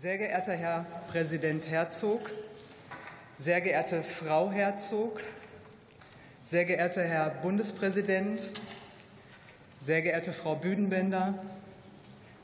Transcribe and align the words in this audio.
Sehr 0.00 0.16
geehrter 0.16 0.52
Herr 0.52 0.86
Präsident 1.10 1.68
Herzog, 1.68 2.30
sehr 3.36 3.60
geehrte 3.60 4.04
Frau 4.04 4.48
Herzog, 4.48 5.20
sehr 6.44 6.66
geehrter 6.66 7.02
Herr 7.02 7.30
Bundespräsident, 7.30 8.52
sehr 9.80 10.02
geehrte 10.02 10.32
Frau 10.32 10.54
Büdenbender, 10.54 11.42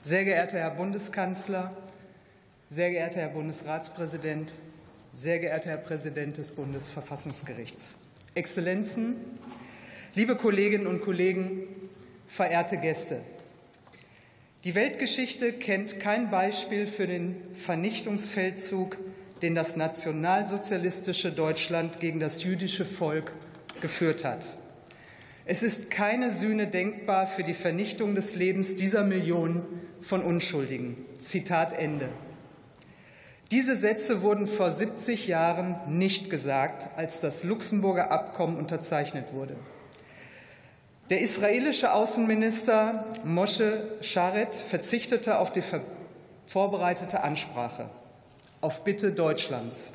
sehr 0.03 0.25
geehrter 0.25 0.59
Herr 0.59 0.73
Bundeskanzler, 0.73 1.77
sehr 2.71 2.91
geehrter 2.91 3.21
Herr 3.21 3.29
Bundesratspräsident, 3.29 4.55
sehr 5.13 5.39
geehrter 5.39 5.71
Herr 5.71 5.77
Präsident 5.77 6.39
des 6.39 6.51
Bundesverfassungsgerichts, 6.51 7.95
Exzellenzen, 8.35 9.15
liebe 10.17 10.35
Kolleginnen 10.35 10.89
und 10.89 11.03
Kollegen, 11.03 11.69
verehrte 12.27 12.79
Gäste. 12.79 13.21
Die 14.65 14.75
Weltgeschichte 14.75 15.53
kennt 15.53 16.01
kein 16.01 16.31
Beispiel 16.31 16.87
für 16.87 17.07
den 17.07 17.37
Vernichtungsfeldzug, 17.53 18.97
den 19.43 19.55
das 19.55 19.77
nationalsozialistische 19.77 21.31
Deutschland 21.31 22.01
gegen 22.01 22.19
das 22.19 22.43
jüdische 22.45 22.87
Volk 22.87 23.33
geführt 23.83 24.25
hat. 24.25 24.57
Es 25.45 25.63
ist 25.63 25.91
keine 25.91 26.31
Sühne 26.31 26.67
denkbar 26.67 27.27
für 27.27 27.45
die 27.45 27.53
Vernichtung 27.53 28.15
des 28.15 28.37
Lebens 28.37 28.75
dieser 28.75 29.05
Millionen 29.05 29.67
von 30.01 30.23
Unschuldigen. 30.23 30.97
Zitat 31.21 31.75
Ende. 31.75 32.09
Diese 33.51 33.77
Sätze 33.77 34.23
wurden 34.23 34.47
vor 34.47 34.73
70 34.73 35.27
Jahren 35.27 35.77
nicht 35.87 36.31
gesagt, 36.31 36.89
als 36.97 37.21
das 37.21 37.45
Luxemburger 37.45 38.11
Abkommen 38.11 38.57
unterzeichnet 38.57 39.35
wurde. 39.35 39.57
Der 41.11 41.21
israelische 41.21 41.93
Außenminister 41.93 43.05
Moshe 43.25 43.89
Sharet 44.01 44.55
verzichtete 44.55 45.39
auf 45.39 45.53
die 45.53 45.63
vorbereitete 46.47 47.23
Ansprache 47.23 47.91
auf 48.63 48.85
Bitte 48.85 49.13
Deutschlands. 49.13 49.93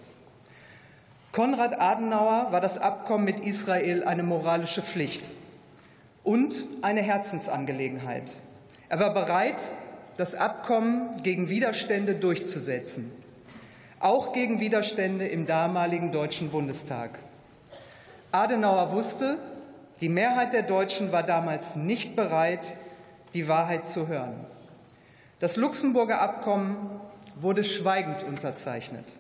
Konrad 1.32 1.80
Adenauer 1.80 2.52
war 2.52 2.62
das 2.62 2.78
Abkommen 2.78 3.26
mit 3.26 3.40
Israel 3.40 4.04
eine 4.04 4.22
moralische 4.22 4.84
Pflicht 4.84 5.32
und 6.24 6.68
eine 6.84 7.02
Herzensangelegenheit. 7.02 8.32
Er 8.90 9.00
war 9.00 9.12
bereit, 9.12 9.60
das 10.18 10.36
Abkommen 10.36 11.24
gegen 11.24 11.50
Widerstände 11.50 12.14
durchzusetzen, 12.14 13.12
auch 14.00 14.34
gegen 14.34 14.60
Widerstände 14.60 15.26
im 15.28 15.48
damaligen 15.48 16.12
Deutschen 16.12 16.52
Bundestag. 16.52 17.18
Adenauer 18.32 18.92
wusste, 18.92 19.40
die 20.02 20.10
Mehrheit 20.10 20.54
der 20.54 20.64
Deutschen 20.64 21.12
war 21.12 21.24
damals 21.24 21.76
nicht 21.76 22.16
bereit, 22.16 22.78
die 23.34 23.48
Wahrheit 23.48 23.88
zu 23.88 24.08
hören. 24.08 24.46
Das 25.40 25.56
Luxemburger 25.56 26.22
Abkommen 26.22 27.00
wurde 27.36 27.64
schweigend 27.64 28.24
unterzeichnet. 28.24 29.14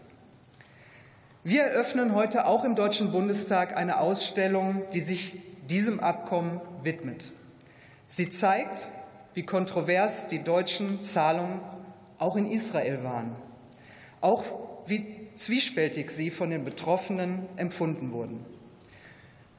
Wir 1.43 1.63
eröffnen 1.63 2.15
heute 2.15 2.45
auch 2.45 2.63
im 2.63 2.75
Deutschen 2.75 3.11
Bundestag 3.11 3.75
eine 3.75 3.99
Ausstellung, 3.99 4.83
die 4.93 4.99
sich 4.99 5.39
diesem 5.69 5.99
Abkommen 5.99 6.59
widmet. 6.83 7.31
Sie 8.07 8.29
zeigt, 8.29 8.89
wie 9.33 9.43
kontrovers 9.43 10.27
die 10.27 10.43
deutschen 10.43 11.01
Zahlungen 11.01 11.61
auch 12.17 12.35
in 12.35 12.51
Israel 12.51 13.03
waren, 13.03 13.35
auch 14.19 14.43
wie 14.85 15.29
zwiespältig 15.35 16.11
sie 16.11 16.31
von 16.31 16.49
den 16.49 16.65
Betroffenen 16.65 17.47
empfunden 17.55 18.11
wurden. 18.11 18.45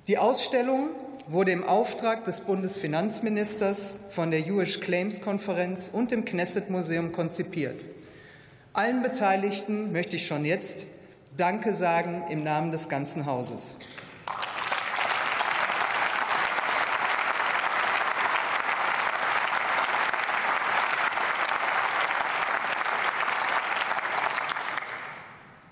Die 0.06 0.19
Ausstellung 0.19 0.91
wurde 1.28 1.53
im 1.53 1.64
Auftrag 1.64 2.25
des 2.25 2.41
Bundesfinanzministers 2.41 3.98
von 4.08 4.31
der 4.31 4.41
Jewish 4.41 4.81
Claims 4.81 5.20
Konferenz 5.20 5.91
und 5.92 6.10
dem 6.10 6.25
Knesset 6.25 6.70
Museum 6.70 7.12
konzipiert. 7.12 7.86
Allen 8.72 9.03
Beteiligten 9.03 9.92
möchte 9.92 10.16
ich 10.16 10.26
schon 10.26 10.44
jetzt 10.44 10.86
Danke 11.36 11.75
sagen 11.75 12.25
im 12.28 12.42
Namen 12.42 12.72
des 12.72 12.88
ganzen 12.88 13.26
Hauses. 13.26 13.76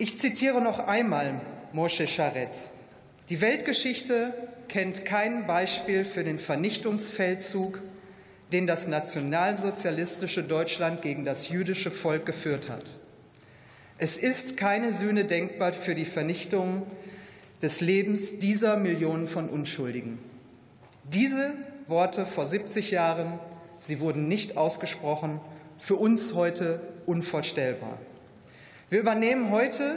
Ich 0.01 0.19
zitiere 0.19 0.61
noch 0.61 0.79
einmal 0.79 1.41
Moshe 1.73 2.07
Sharet. 2.07 2.51
Die 3.31 3.41
Weltgeschichte 3.41 4.33
kennt 4.69 5.05
kein 5.05 5.47
Beispiel 5.47 6.05
für 6.05 6.25
den 6.25 6.39
Vernichtungsfeldzug, 6.39 7.83
den 8.53 8.67
das 8.67 8.87
nationalsozialistische 8.87 10.43
Deutschland 10.43 11.03
gegen 11.03 11.25
das 11.25 11.49
jüdische 11.49 11.91
Volk 11.91 12.27
geführt 12.27 12.69
hat. 12.69 12.99
Es 13.99 14.17
ist 14.17 14.57
keine 14.57 14.93
Sühne 14.93 15.25
denkbar 15.25 15.73
für 15.73 15.95
die 15.95 16.05
Vernichtung 16.05 16.87
des 17.63 17.81
Lebens 17.81 18.39
dieser 18.39 18.77
Millionen 18.77 19.27
von 19.27 19.49
Unschuldigen. 19.49 20.19
Diese 21.05 21.55
Worte 21.89 22.25
vor 22.25 22.47
70 22.47 22.91
Jahren, 22.93 23.39
sie 23.81 23.99
wurden 23.99 24.29
nicht 24.29 24.57
ausgesprochen, 24.57 25.41
für 25.79 25.97
uns 25.97 26.35
heute 26.35 26.81
unvorstellbar. 27.07 27.99
Wir 28.91 29.01
übernehmen 29.01 29.51
heute 29.51 29.97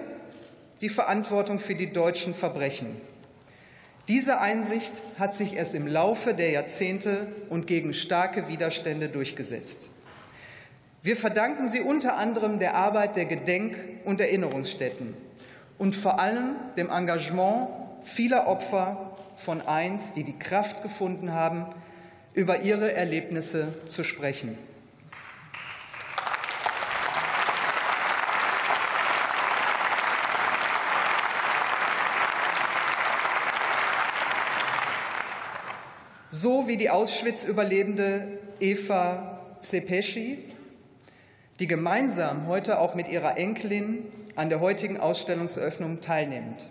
die 0.81 0.89
Verantwortung 0.89 1.59
für 1.59 1.75
die 1.75 1.93
deutschen 1.93 2.33
Verbrechen. 2.33 2.99
Diese 4.07 4.39
Einsicht 4.39 4.93
hat 5.19 5.35
sich 5.35 5.55
erst 5.55 5.75
im 5.75 5.85
Laufe 5.85 6.33
der 6.33 6.49
Jahrzehnte 6.49 7.27
und 7.49 7.67
gegen 7.67 7.93
starke 7.93 8.47
Widerstände 8.47 9.09
durchgesetzt. 9.09 9.89
Wir 11.03 11.15
verdanken 11.15 11.67
sie 11.67 11.81
unter 11.81 12.17
anderem 12.17 12.59
der 12.59 12.75
Arbeit 12.75 13.15
der 13.15 13.25
Gedenk- 13.25 13.77
und 14.03 14.19
Erinnerungsstätten 14.19 15.13
und 15.77 15.95
vor 15.95 16.19
allem 16.19 16.55
dem 16.77 16.89
Engagement 16.89 17.69
vieler 18.03 18.47
Opfer 18.47 19.17
von 19.37 19.61
einst, 19.61 20.15
die 20.15 20.23
die 20.23 20.37
Kraft 20.37 20.81
gefunden 20.83 21.31
haben, 21.31 21.65
über 22.33 22.61
ihre 22.61 22.91
Erlebnisse 22.91 23.73
zu 23.87 24.03
sprechen. 24.03 24.57
so 36.41 36.59
wie 36.71 36.77
die 36.77 36.89
Auschwitz-Überlebende 36.89 38.39
Eva 38.61 39.41
Zepeschi, 39.59 40.37
die 41.59 41.67
gemeinsam 41.67 42.47
heute 42.47 42.79
auch 42.79 42.95
mit 42.95 43.09
ihrer 43.09 43.37
Enkelin 43.37 44.05
an 44.37 44.47
der 44.47 44.61
heutigen 44.61 44.97
Ausstellungseröffnung 44.97 45.99
teilnimmt. 45.99 46.69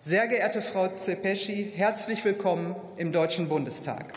Sehr 0.00 0.28
geehrte 0.28 0.62
Frau 0.62 0.86
Zepeschi, 0.86 1.72
herzlich 1.74 2.24
willkommen 2.24 2.76
im 2.96 3.10
Deutschen 3.10 3.48
Bundestag. 3.48 4.12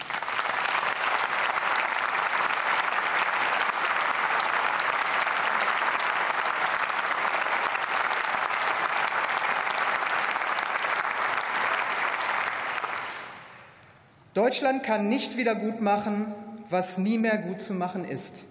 Deutschland 14.38 14.84
kann 14.84 15.10
nicht 15.10 15.36
wieder 15.36 15.56
gut 15.56 15.82
machen, 15.82 16.28
was 16.70 17.00
nie 17.00 17.18
mehr 17.18 17.40
gut 17.40 17.60
zu 17.60 17.74
machen 17.74 18.06
ist. 18.06 18.46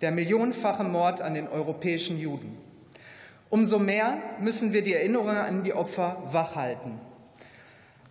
Der 0.00 0.12
millionenfache 0.12 0.84
Mord 0.84 1.20
an 1.20 1.34
den 1.34 1.48
europäischen 1.48 2.20
Juden. 2.20 2.56
Umso 3.50 3.80
mehr 3.80 4.18
müssen 4.40 4.72
wir 4.72 4.82
die 4.82 4.94
Erinnerungen 4.94 5.36
an 5.36 5.64
die 5.64 5.72
Opfer 5.72 6.22
wachhalten 6.30 7.00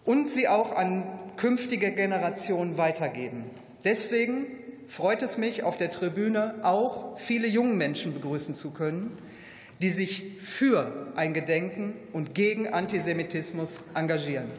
und 0.04 0.28
sie 0.28 0.50
auch 0.50 0.76
an 0.76 1.08
künftige 1.38 1.94
Generationen 1.94 2.78
weitergeben. 2.78 3.46
Deswegen 3.86 4.48
freut 4.88 5.22
es 5.22 5.38
mich, 5.38 5.64
auf 5.64 5.78
der 5.78 5.92
Tribüne 5.92 6.56
auch 6.64 7.18
viele 7.18 7.48
junge 7.48 7.74
Menschen 7.74 8.14
begrüßen 8.16 8.54
zu 8.54 8.72
können, 8.72 9.18
die 9.82 9.92
sich 9.92 10.42
für 10.42 11.14
ein 11.16 11.34
Gedenken 11.34 11.94
und 12.12 12.36
gegen 12.36 12.68
Antisemitismus 12.68 13.80
engagieren. 13.94 14.52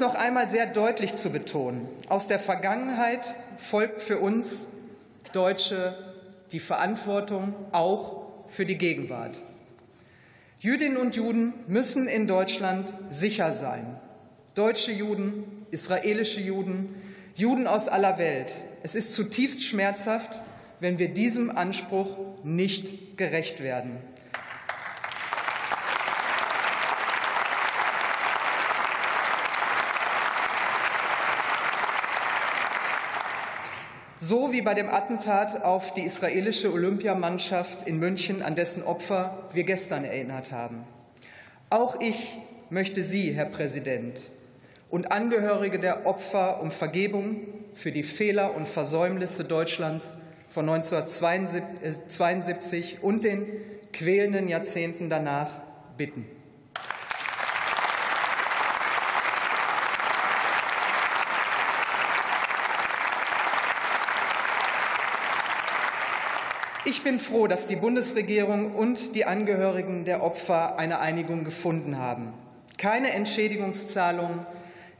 Noch 0.00 0.14
einmal 0.14 0.48
sehr 0.48 0.64
deutlich 0.64 1.14
zu 1.14 1.28
betonen, 1.28 1.86
aus 2.08 2.26
der 2.26 2.38
Vergangenheit 2.38 3.34
folgt 3.58 4.00
für 4.00 4.18
uns 4.18 4.66
Deutsche 5.34 5.94
die 6.52 6.58
Verantwortung 6.58 7.54
auch 7.70 8.22
für 8.46 8.64
die 8.64 8.78
Gegenwart. 8.78 9.42
Jüdinnen 10.58 10.96
und 10.96 11.16
Juden 11.16 11.52
müssen 11.66 12.08
in 12.08 12.26
Deutschland 12.26 12.94
sicher 13.10 13.52
sein. 13.52 14.00
Deutsche 14.54 14.90
Juden, 14.90 15.66
israelische 15.70 16.40
Juden, 16.40 16.94
Juden 17.34 17.66
aus 17.66 17.86
aller 17.86 18.16
Welt. 18.16 18.54
Es 18.82 18.94
ist 18.94 19.14
zutiefst 19.14 19.62
schmerzhaft, 19.62 20.40
wenn 20.80 20.98
wir 20.98 21.10
diesem 21.10 21.54
Anspruch 21.54 22.16
nicht 22.42 23.18
gerecht 23.18 23.62
werden. 23.62 23.98
So 34.30 34.52
wie 34.52 34.62
bei 34.62 34.74
dem 34.74 34.88
Attentat 34.88 35.64
auf 35.64 35.92
die 35.92 36.02
israelische 36.02 36.72
Olympiamannschaft 36.72 37.88
in 37.88 37.98
München, 37.98 38.42
an 38.42 38.54
dessen 38.54 38.84
Opfer 38.84 39.48
wir 39.52 39.64
gestern 39.64 40.04
erinnert 40.04 40.52
haben. 40.52 40.84
Auch 41.68 42.00
ich 42.00 42.38
möchte 42.70 43.02
Sie, 43.02 43.32
Herr 43.32 43.46
Präsident, 43.46 44.30
und 44.88 45.10
Angehörige 45.10 45.80
der 45.80 46.06
Opfer 46.06 46.62
um 46.62 46.70
Vergebung 46.70 47.40
für 47.74 47.90
die 47.90 48.04
Fehler 48.04 48.54
und 48.54 48.68
Versäumnisse 48.68 49.42
Deutschlands 49.42 50.14
von 50.48 50.68
1972 50.68 52.98
und 53.02 53.24
den 53.24 53.48
quälenden 53.92 54.46
Jahrzehnten 54.46 55.08
danach 55.08 55.60
bitten. 55.96 56.24
Ich 66.86 67.02
bin 67.02 67.18
froh, 67.18 67.46
dass 67.46 67.66
die 67.66 67.76
Bundesregierung 67.76 68.74
und 68.74 69.14
die 69.14 69.26
Angehörigen 69.26 70.06
der 70.06 70.22
Opfer 70.22 70.78
eine 70.78 70.98
Einigung 70.98 71.44
gefunden 71.44 71.98
haben. 71.98 72.32
Keine 72.78 73.10
Entschädigungszahlung 73.10 74.46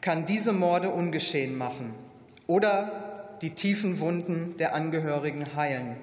kann 0.02 0.26
diese 0.26 0.52
Morde 0.52 0.90
ungeschehen 0.90 1.56
machen 1.56 1.94
oder 2.46 3.38
die 3.40 3.50
tiefen 3.54 3.98
Wunden 3.98 4.58
der 4.58 4.74
Angehörigen 4.74 5.56
heilen. 5.56 5.96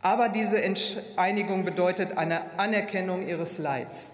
Aber 0.00 0.30
diese 0.30 0.62
Einigung 1.16 1.66
bedeutet 1.66 2.16
eine 2.16 2.58
Anerkennung 2.58 3.26
ihres 3.26 3.58
Leids. 3.58 4.10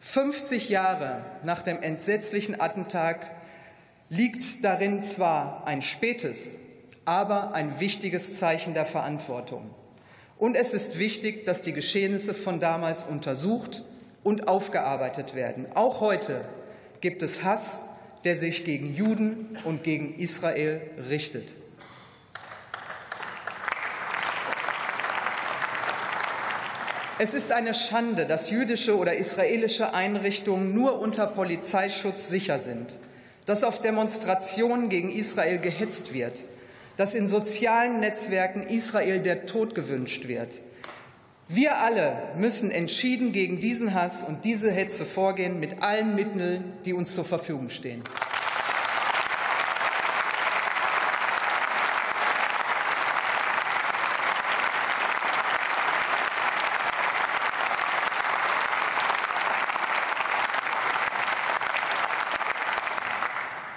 50 0.00 0.68
Jahre 0.68 1.24
nach 1.44 1.62
dem 1.62 1.82
entsetzlichen 1.82 2.60
Attentat 2.60 3.30
liegt 4.10 4.62
darin 4.62 5.02
zwar 5.02 5.66
ein 5.66 5.80
spätes, 5.80 6.58
aber 7.06 7.54
ein 7.54 7.80
wichtiges 7.80 8.38
Zeichen 8.38 8.74
der 8.74 8.84
Verantwortung. 8.84 9.70
Und 10.38 10.54
es 10.54 10.74
ist 10.74 10.98
wichtig, 10.98 11.46
dass 11.46 11.62
die 11.62 11.72
Geschehnisse 11.72 12.34
von 12.34 12.60
damals 12.60 13.04
untersucht 13.04 13.84
und 14.22 14.48
aufgearbeitet 14.48 15.34
werden. 15.34 15.66
Auch 15.74 16.00
heute 16.00 16.46
gibt 17.00 17.22
es 17.22 17.42
Hass, 17.42 17.80
der 18.24 18.36
sich 18.36 18.64
gegen 18.64 18.92
Juden 18.92 19.56
und 19.64 19.82
gegen 19.82 20.18
Israel 20.18 20.82
richtet. 21.08 21.54
Es 27.18 27.32
ist 27.32 27.50
eine 27.50 27.72
Schande, 27.72 28.26
dass 28.26 28.50
jüdische 28.50 28.98
oder 28.98 29.16
israelische 29.16 29.94
Einrichtungen 29.94 30.74
nur 30.74 31.00
unter 31.00 31.26
Polizeischutz 31.26 32.28
sicher 32.28 32.58
sind, 32.58 32.98
dass 33.46 33.64
auf 33.64 33.80
Demonstrationen 33.80 34.90
gegen 34.90 35.08
Israel 35.08 35.58
gehetzt 35.58 36.12
wird, 36.12 36.44
dass 36.96 37.14
in 37.14 37.26
sozialen 37.26 38.00
Netzwerken 38.00 38.62
Israel 38.62 39.20
der 39.20 39.46
Tod 39.46 39.74
gewünscht 39.74 40.28
wird. 40.28 40.62
Wir 41.48 41.78
alle 41.78 42.32
müssen 42.36 42.72
entschieden 42.72 43.32
gegen 43.32 43.60
diesen 43.60 43.94
Hass 43.94 44.24
und 44.24 44.44
diese 44.44 44.70
Hetze 44.70 45.04
vorgehen 45.04 45.60
mit 45.60 45.82
allen 45.82 46.16
Mitteln, 46.16 46.72
die 46.84 46.92
uns 46.92 47.14
zur 47.14 47.24
Verfügung 47.24 47.68
stehen. 47.68 48.02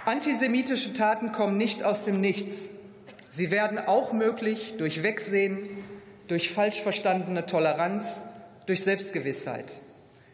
Antisemitische 0.06 0.94
Taten 0.94 1.32
kommen 1.34 1.58
nicht 1.58 1.84
aus 1.84 2.04
dem 2.04 2.20
Nichts. 2.20 2.72
Sie 3.39 3.51
werden 3.51 3.79
auch 3.79 4.12
möglich 4.12 4.75
durch 4.77 5.01
Wegsehen, 5.01 5.60
durch 6.27 6.51
falsch 6.51 6.81
verstandene 6.81 7.46
Toleranz, 7.46 8.22
durch 8.65 8.84
Selbstgewissheit. 8.84 9.79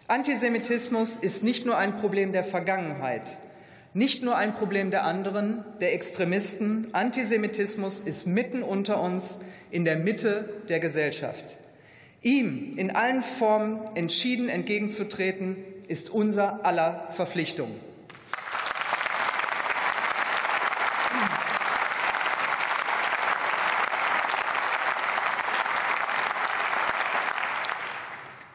Antisemitismus 0.08 1.16
ist 1.16 1.44
nicht 1.44 1.68
nur 1.68 1.78
ein 1.78 1.98
Problem 1.98 2.32
der 2.32 2.44
Vergangenheit, 2.44 3.38
nicht 3.94 4.24
nur 4.24 4.36
ein 4.38 4.56
Problem 4.56 4.90
der 4.90 5.04
anderen, 5.04 5.64
der 5.82 5.94
Extremisten. 5.94 6.88
Antisemitismus 6.94 8.00
ist 8.00 8.26
mitten 8.26 8.64
unter 8.64 9.00
uns, 9.00 9.38
in 9.70 9.86
der 9.86 9.98
Mitte 9.98 10.50
der 10.68 10.80
Gesellschaft. 10.80 11.58
Ihm 12.24 12.74
in 12.76 12.90
allen 12.90 13.22
Formen 13.22 13.82
entschieden 13.94 14.50
entgegenzutreten, 14.50 15.58
ist 15.88 16.10
unser 16.10 16.66
aller 16.66 17.06
Verpflichtung. 17.12 17.70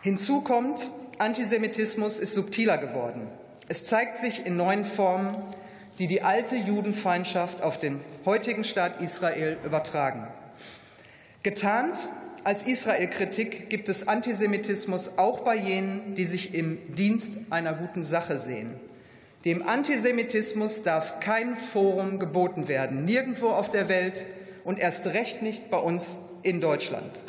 Hinzu 0.02 0.40
kommt, 0.40 0.90
Antisemitismus 1.18 2.18
ist 2.18 2.32
subtiler 2.32 2.78
geworden. 2.78 3.28
Es 3.68 3.84
zeigt 3.84 4.16
sich 4.16 4.46
in 4.46 4.56
neuen 4.56 4.86
Formen, 4.86 5.36
die 5.98 6.06
die 6.06 6.22
alte 6.22 6.56
Judenfeindschaft 6.56 7.60
auf 7.60 7.78
den 7.78 8.00
heutigen 8.24 8.64
Staat 8.64 9.02
Israel 9.02 9.58
übertragen. 9.62 10.26
Getarnt 11.42 12.08
als 12.44 12.62
Israel-Kritik 12.62 13.68
gibt 13.68 13.90
es 13.90 14.08
Antisemitismus 14.08 15.18
auch 15.18 15.40
bei 15.40 15.56
jenen, 15.56 16.14
die 16.14 16.24
sich 16.24 16.54
im 16.54 16.78
Dienst 16.94 17.32
einer 17.50 17.74
guten 17.74 18.02
Sache 18.02 18.38
sehen. 18.38 18.80
Dem 19.44 19.66
Antisemitismus 19.66 20.80
darf 20.80 21.20
kein 21.20 21.56
Forum 21.56 22.18
geboten 22.18 22.68
werden, 22.68 23.04
nirgendwo 23.04 23.50
auf 23.50 23.68
der 23.68 23.90
Welt 23.90 24.24
und 24.64 24.78
erst 24.78 25.08
recht 25.08 25.42
nicht 25.42 25.70
bei 25.70 25.76
uns 25.76 26.18
in 26.42 26.62
Deutschland. 26.62 27.20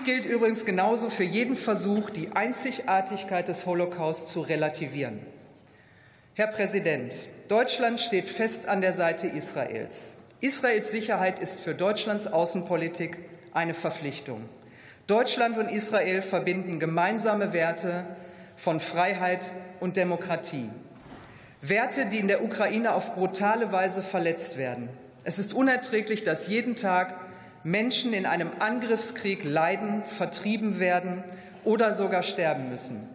Dies 0.00 0.06
gilt 0.06 0.24
übrigens 0.24 0.64
genauso 0.64 1.10
für 1.10 1.24
jeden 1.24 1.56
Versuch, 1.56 2.08
die 2.08 2.32
Einzigartigkeit 2.32 3.48
des 3.48 3.66
Holocaust 3.66 4.28
zu 4.28 4.40
relativieren. 4.40 5.20
Herr 6.34 6.46
Präsident, 6.46 7.28
Deutschland 7.48 8.00
steht 8.00 8.30
fest 8.30 8.66
an 8.66 8.80
der 8.80 8.94
Seite 8.94 9.26
Israels. 9.26 10.16
Israels 10.40 10.90
Sicherheit 10.90 11.38
ist 11.38 11.60
für 11.60 11.74
Deutschlands 11.74 12.26
Außenpolitik 12.26 13.18
eine 13.52 13.74
Verpflichtung. 13.74 14.48
Deutschland 15.06 15.58
und 15.58 15.68
Israel 15.68 16.22
verbinden 16.22 16.80
gemeinsame 16.80 17.52
Werte 17.52 18.06
von 18.56 18.80
Freiheit 18.80 19.52
und 19.80 19.98
Demokratie. 19.98 20.70
Werte, 21.60 22.06
die 22.06 22.20
in 22.20 22.28
der 22.28 22.42
Ukraine 22.42 22.94
auf 22.94 23.14
brutale 23.14 23.70
Weise 23.70 24.00
verletzt 24.00 24.56
werden. 24.56 24.88
Es 25.24 25.38
ist 25.38 25.52
unerträglich, 25.52 26.22
dass 26.22 26.48
jeden 26.48 26.76
Tag 26.76 27.29
Menschen 27.62 28.12
in 28.12 28.26
einem 28.26 28.50
Angriffskrieg 28.58 29.44
leiden, 29.44 30.04
vertrieben 30.04 30.80
werden 30.80 31.24
oder 31.64 31.94
sogar 31.94 32.22
sterben 32.22 32.70
müssen, 32.70 33.08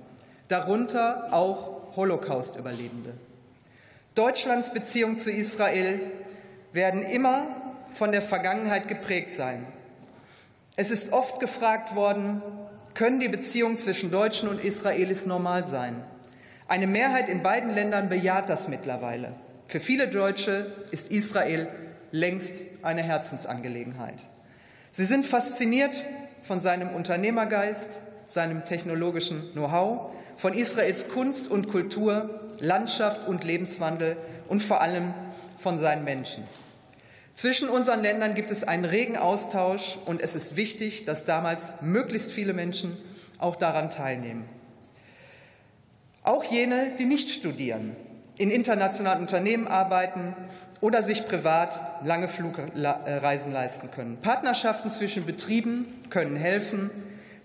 darunter 0.48 1.30
auch 1.32 1.96
Holocaust-Überlebende. 1.96 3.14
Deutschlands 4.14 4.72
Beziehungen 4.72 5.18
zu 5.18 5.32
Israel 5.32 6.00
werden 6.74 7.04
immer 7.04 7.48
von 7.90 8.12
der 8.12 8.22
Vergangenheit 8.22 8.88
geprägt 8.88 9.32
sein. 9.32 9.66
Es 10.76 10.92
ist 10.92 11.12
oft 11.12 11.40
gefragt 11.40 11.96
worden, 11.96 12.42
können 12.94 13.20
die 13.20 13.30
Beziehungen 13.30 13.78
zwischen 13.78 14.12
Deutschen 14.12 14.48
und 14.48 14.64
Israelis 14.64 15.26
normal 15.26 15.66
sein? 15.66 16.04
Eine 16.68 16.88
Mehrheit 16.88 17.30
in 17.30 17.42
beiden 17.42 17.70
Ländern 17.70 18.10
bejaht 18.10 18.50
das 18.50 18.68
mittlerweile. 18.68 19.34
Für 19.68 19.80
viele 19.80 20.08
Deutsche 20.08 20.74
ist 20.92 21.12
Israel 21.12 21.68
längst 22.12 22.64
eine 22.82 23.04
Herzensangelegenheit. 23.04 24.26
Sie 24.96 25.04
sind 25.04 25.26
fasziniert 25.26 26.08
von 26.42 26.62
seinem 26.62 26.96
Unternehmergeist, 26.96 28.02
seinem 28.30 28.64
technologischen 28.64 29.52
Know-how, 29.52 30.14
von 30.38 30.54
Israels 30.54 31.10
Kunst 31.10 31.52
und 31.52 31.68
Kultur, 31.68 32.40
Landschaft 32.62 33.28
und 33.28 33.44
Lebenswandel 33.44 34.16
und 34.48 34.64
vor 34.64 34.80
allem 34.80 35.14
von 35.58 35.78
seinen 35.78 36.06
Menschen. 36.06 36.46
Zwischen 37.34 37.68
unseren 37.68 38.04
Ländern 38.04 38.36
gibt 38.36 38.52
es 38.52 38.64
einen 38.64 38.86
regen 38.86 39.18
Austausch 39.18 39.98
und 40.06 40.22
es 40.22 40.34
ist 40.34 40.56
wichtig, 40.56 41.04
dass 41.04 41.26
damals 41.26 41.74
möglichst 41.82 42.32
viele 42.32 42.54
Menschen 42.54 42.96
auch 43.38 43.58
daran 43.58 43.90
teilnehmen. 43.90 44.46
Auch 46.24 46.46
jene, 46.46 46.92
die 46.98 47.06
nicht 47.06 47.32
studieren, 47.32 47.98
in 48.38 48.52
internationalen 48.52 49.22
Unternehmen 49.22 49.68
arbeiten 49.68 50.36
oder 50.82 51.04
sich 51.04 51.26
privat 51.26 52.04
lange 52.04 52.28
Flugreisen 52.28 53.52
leisten 53.52 53.92
können. 53.92 54.18
Partnerschaften 54.18 54.92
zwischen 54.92 55.26
Betrieben 55.26 55.86
können 56.10 56.36
helfen, 56.36 56.90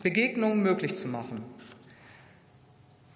Begegnungen 0.03 0.63
möglich 0.63 0.97
zu 0.97 1.09
machen. 1.09 1.45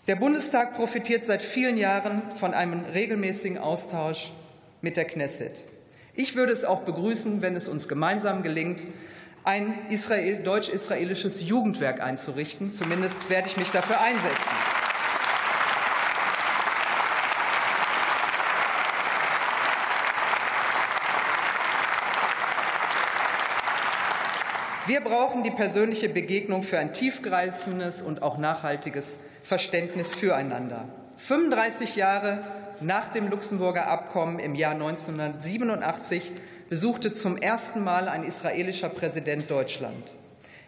Der 0.06 0.16
Bundestag 0.16 0.74
profitiert 0.74 1.24
seit 1.24 1.42
vielen 1.42 1.78
Jahren 1.78 2.22
von 2.36 2.52
einem 2.52 2.84
regelmäßigen 2.84 3.58
Austausch 3.58 4.32
mit 4.82 4.96
der 4.96 5.06
Knesset. 5.06 5.64
Ich 6.12 6.36
würde 6.36 6.52
es 6.52 6.64
auch 6.64 6.82
begrüßen, 6.82 7.42
wenn 7.42 7.56
es 7.56 7.68
uns 7.68 7.88
gemeinsam 7.88 8.42
gelingt, 8.42 8.86
ein 9.42 9.74
deutsch-israelisches 10.44 11.46
Jugendwerk 11.46 12.00
einzurichten. 12.00 12.70
Zumindest 12.70 13.28
werde 13.30 13.48
ich 13.48 13.56
mich 13.56 13.70
dafür 13.70 14.00
einsetzen. 14.00 14.83
Wir 24.86 25.00
brauchen 25.00 25.42
die 25.42 25.50
persönliche 25.50 26.10
Begegnung 26.10 26.62
für 26.62 26.78
ein 26.78 26.92
tiefgreifendes 26.92 28.02
und 28.02 28.20
auch 28.20 28.36
nachhaltiges 28.36 29.16
Verständnis 29.42 30.14
füreinander. 30.14 30.84
35 31.16 31.96
Jahre 31.96 32.44
nach 32.80 33.08
dem 33.08 33.30
Luxemburger 33.30 33.86
Abkommen 33.86 34.38
im 34.38 34.54
Jahr 34.54 34.72
1987 34.72 36.32
besuchte 36.68 37.12
zum 37.12 37.38
ersten 37.38 37.82
Mal 37.82 38.08
ein 38.08 38.24
israelischer 38.24 38.90
Präsident 38.90 39.50
Deutschland. 39.50 40.18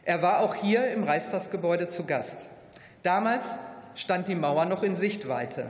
Er 0.02 0.22
war 0.22 0.40
auch 0.40 0.54
hier 0.54 0.90
im 0.92 1.04
Reichstagsgebäude 1.04 1.88
zu 1.88 2.04
Gast. 2.04 2.48
Damals 3.02 3.58
stand 3.96 4.28
die 4.28 4.34
Mauer 4.34 4.64
noch 4.64 4.82
in 4.82 4.94
Sichtweite. 4.94 5.66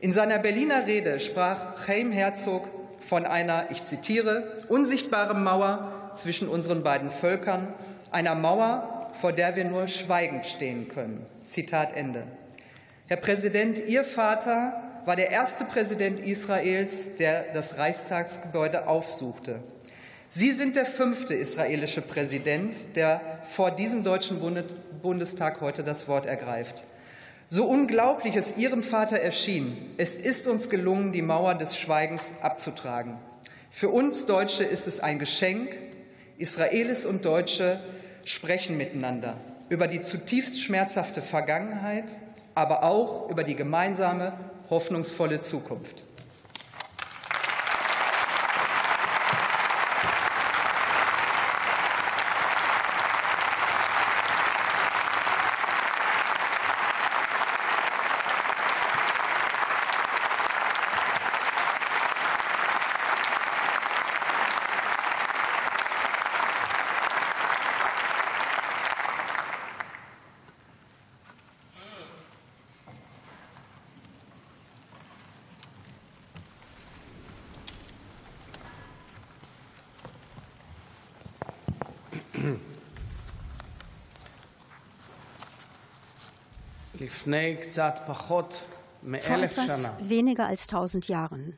In 0.00 0.12
seiner 0.12 0.38
Berliner 0.38 0.86
Rede 0.86 1.20
sprach 1.20 1.84
Chaim 1.84 2.10
Herzog 2.10 2.70
von 3.00 3.26
einer, 3.26 3.70
ich 3.70 3.84
zitiere, 3.84 4.62
unsichtbaren 4.68 5.44
Mauer 5.44 5.92
zwischen 6.16 6.48
unseren 6.48 6.82
beiden 6.82 7.10
Völkern, 7.10 7.68
einer 8.10 8.34
Mauer, 8.34 9.10
vor 9.12 9.32
der 9.32 9.56
wir 9.56 9.64
nur 9.64 9.88
schweigend 9.88 10.46
stehen 10.46 10.88
können. 10.88 11.24
Zitat 11.42 11.92
Ende. 11.94 12.24
Herr 13.06 13.16
Präsident, 13.16 13.78
Ihr 13.86 14.04
Vater 14.04 14.82
war 15.04 15.16
der 15.16 15.30
erste 15.30 15.64
Präsident 15.64 16.20
Israels, 16.20 17.14
der 17.18 17.52
das 17.54 17.78
Reichstagsgebäude 17.78 18.88
aufsuchte. 18.88 19.60
Sie 20.28 20.50
sind 20.50 20.74
der 20.74 20.84
fünfte 20.84 21.34
israelische 21.34 22.02
Präsident, 22.02 22.96
der 22.96 23.20
vor 23.44 23.70
diesem 23.70 24.02
Deutschen 24.02 24.40
Bundestag 25.00 25.60
heute 25.60 25.84
das 25.84 26.08
Wort 26.08 26.26
ergreift. 26.26 26.84
So 27.46 27.64
unglaublich 27.64 28.34
es 28.34 28.56
Ihrem 28.56 28.82
Vater 28.82 29.20
erschien, 29.20 29.76
es 29.96 30.16
ist 30.16 30.48
uns 30.48 30.68
gelungen, 30.68 31.12
die 31.12 31.22
Mauer 31.22 31.54
des 31.54 31.78
Schweigens 31.78 32.34
abzutragen. 32.42 33.18
Für 33.70 33.88
uns 33.90 34.26
Deutsche 34.26 34.64
ist 34.64 34.88
es 34.88 34.98
ein 34.98 35.20
Geschenk, 35.20 35.68
Israelis 36.38 37.04
und 37.04 37.24
Deutsche 37.24 37.80
sprechen 38.24 38.76
miteinander 38.76 39.36
über 39.68 39.88
die 39.88 40.00
zutiefst 40.00 40.62
schmerzhafte 40.62 41.22
Vergangenheit, 41.22 42.04
aber 42.54 42.84
auch 42.84 43.28
über 43.30 43.42
die 43.42 43.56
gemeinsame, 43.56 44.32
hoffnungsvolle 44.70 45.40
Zukunft. 45.40 46.04
Vor 87.08 87.34
etwas 89.36 89.90
weniger 90.00 90.46
als 90.46 90.66
tausend 90.66 91.08
Jahren 91.08 91.56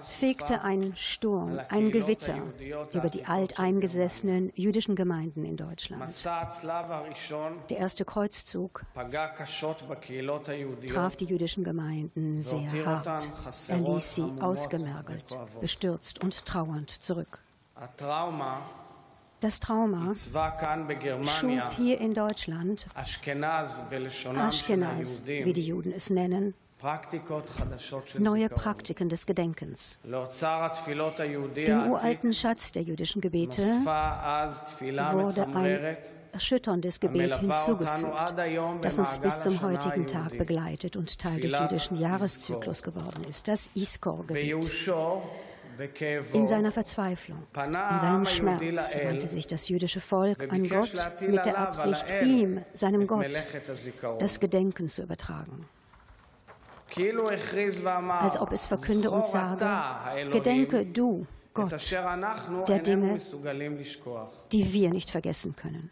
fegte 0.00 0.62
ein 0.62 0.94
Sturm, 0.96 1.60
ein 1.68 1.90
Gewitter 1.90 2.36
über 2.92 3.10
die 3.10 3.26
alteingesessenen 3.26 4.50
jüdischen 4.54 4.96
Gemeinden 4.96 5.44
in 5.44 5.56
Deutschland. 5.56 6.02
Der 7.70 7.78
erste 7.78 8.04
Kreuzzug 8.04 8.84
traf 10.86 11.16
die 11.16 11.24
jüdischen 11.26 11.64
Gemeinden 11.64 12.40
sehr 12.40 12.86
hart. 12.86 13.30
Er 13.68 13.78
ließ 13.78 14.14
sie 14.14 14.32
ausgemergelt, 14.40 15.38
bestürzt 15.60 16.22
und 16.22 16.46
trauernd 16.46 16.90
zurück. 16.90 17.40
Das 19.42 19.58
Trauma 19.58 20.14
schuf 20.14 21.76
hier 21.76 22.00
in 22.00 22.14
Deutschland 22.14 22.86
Aschkenaz, 22.94 23.82
wie 25.26 25.52
die 25.52 25.66
Juden 25.66 25.92
es 25.92 26.10
nennen, 26.10 26.54
neue 28.18 28.48
Praktiken 28.48 29.08
des 29.08 29.26
Gedenkens. 29.26 29.98
Dem 30.04 31.90
uralten 31.90 32.32
Schatz 32.32 32.70
der 32.70 32.82
jüdischen 32.84 33.20
Gebete 33.20 33.62
wurde 35.12 35.46
ein 35.56 35.96
erschütterndes 36.30 37.00
Gebet 37.00 37.36
hinzugefügt, 37.40 38.34
das 38.82 38.98
uns 39.00 39.18
bis 39.18 39.40
zum 39.40 39.60
heutigen 39.60 40.06
Tag 40.06 40.38
begleitet 40.38 40.94
und 40.96 41.18
Teil 41.18 41.40
des 41.40 41.58
jüdischen 41.58 41.98
Jahreszyklus 41.98 42.84
geworden 42.84 43.24
ist, 43.24 43.48
das 43.48 43.70
Iskor-Gebet. 43.74 44.70
In 46.32 46.46
seiner 46.46 46.70
Verzweiflung, 46.70 47.46
in 47.54 47.98
seinem 47.98 48.26
Schmerz 48.26 48.96
wandte 48.96 49.28
sich 49.28 49.46
das 49.46 49.68
jüdische 49.68 50.00
Volk 50.00 50.50
an 50.52 50.68
Gott 50.68 50.92
mit 51.20 51.44
der 51.44 51.58
Absicht, 51.58 52.12
ihm, 52.22 52.64
seinem 52.72 53.06
Gott, 53.06 53.26
das 54.18 54.40
Gedenken 54.40 54.88
zu 54.88 55.02
übertragen. 55.02 55.66
Als 56.94 58.36
ob 58.38 58.52
es 58.52 58.66
verkünde 58.66 59.10
und 59.10 59.24
sage, 59.24 60.30
Gedenke 60.30 60.84
du, 60.84 61.26
Gott, 61.54 61.72
der 62.68 62.78
Dinge, 62.80 63.16
die 64.52 64.72
wir 64.72 64.90
nicht 64.90 65.10
vergessen 65.10 65.56
können. 65.56 65.90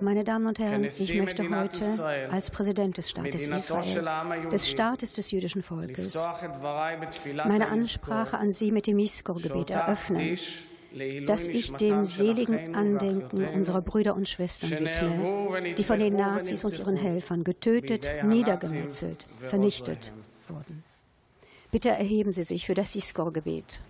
Meine 0.00 0.24
Damen 0.24 0.46
und 0.46 0.58
Herren, 0.58 0.84
ich 0.84 1.14
möchte 1.14 1.48
heute 1.48 2.30
als 2.30 2.50
Präsident 2.50 2.98
des 2.98 3.10
Staates 3.10 3.48
Israel, 3.48 4.48
des 4.50 4.68
Staates 4.68 5.12
des 5.14 5.30
jüdischen 5.30 5.62
Volkes, 5.62 6.28
meine 7.46 7.68
Ansprache 7.68 8.36
an 8.38 8.52
Sie 8.52 8.70
mit 8.70 8.86
dem 8.86 8.98
Iskor-Gebet 8.98 9.70
eröffnen, 9.70 10.38
dass 11.26 11.48
ich 11.48 11.72
dem 11.72 12.04
seligen 12.04 12.74
Andenken 12.74 13.48
unserer 13.48 13.80
Brüder 13.80 14.14
und 14.14 14.28
Schwestern 14.28 14.70
widme, 14.70 15.74
die 15.74 15.84
von 15.84 15.98
den 15.98 16.16
Nazis 16.16 16.64
und 16.64 16.78
ihren 16.78 16.96
Helfern 16.96 17.44
getötet, 17.44 18.10
niedergemetzelt, 18.22 19.26
vernichtet 19.40 20.12
wurden. 20.48 20.84
Bitte 21.70 21.90
erheben 21.90 22.32
Sie 22.32 22.44
sich 22.44 22.66
für 22.66 22.74
das 22.74 22.96
Iskor-Gebet. 22.96 23.80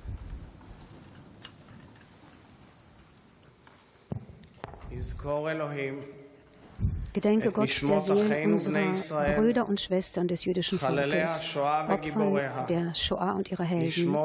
Gedenke 7.12 7.50
Gott 7.50 7.83
der 7.88 7.99
Seelen 7.99 8.52
unserer 8.52 9.35
Brüder 9.35 9.69
und 9.69 9.81
Schwestern 9.81 10.28
des 10.28 10.45
jüdischen 10.45 10.78
Volkes, 10.78 11.57
Opfer 11.57 12.67
der 12.69 12.95
Shoah 12.95 13.33
und 13.33 13.50
ihrer 13.50 13.64
Helden, 13.64 14.17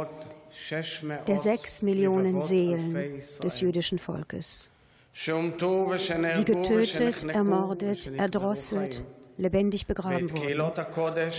der 1.28 1.38
sechs 1.38 1.82
Millionen 1.82 2.42
Seelen 2.42 3.20
des 3.42 3.62
jüdischen 3.62 3.98
Volkes, 4.00 4.70
die 5.16 6.46
getötet, 6.46 7.24
ermordet, 7.24 8.12
erdrosselt, 8.16 9.04
lebendig 9.38 9.88
begraben 9.88 10.30
wurden, 10.32 10.62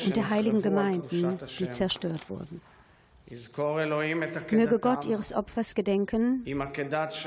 und 0.06 0.16
der 0.16 0.30
heiligen 0.30 0.62
Gemeinden, 0.62 1.38
die 1.58 1.70
zerstört 1.70 2.28
wurden. 2.28 2.60
Möge 3.30 4.78
Gott 4.78 5.06
ihres 5.06 5.32
Opfers 5.32 5.74
gedenken, 5.74 6.44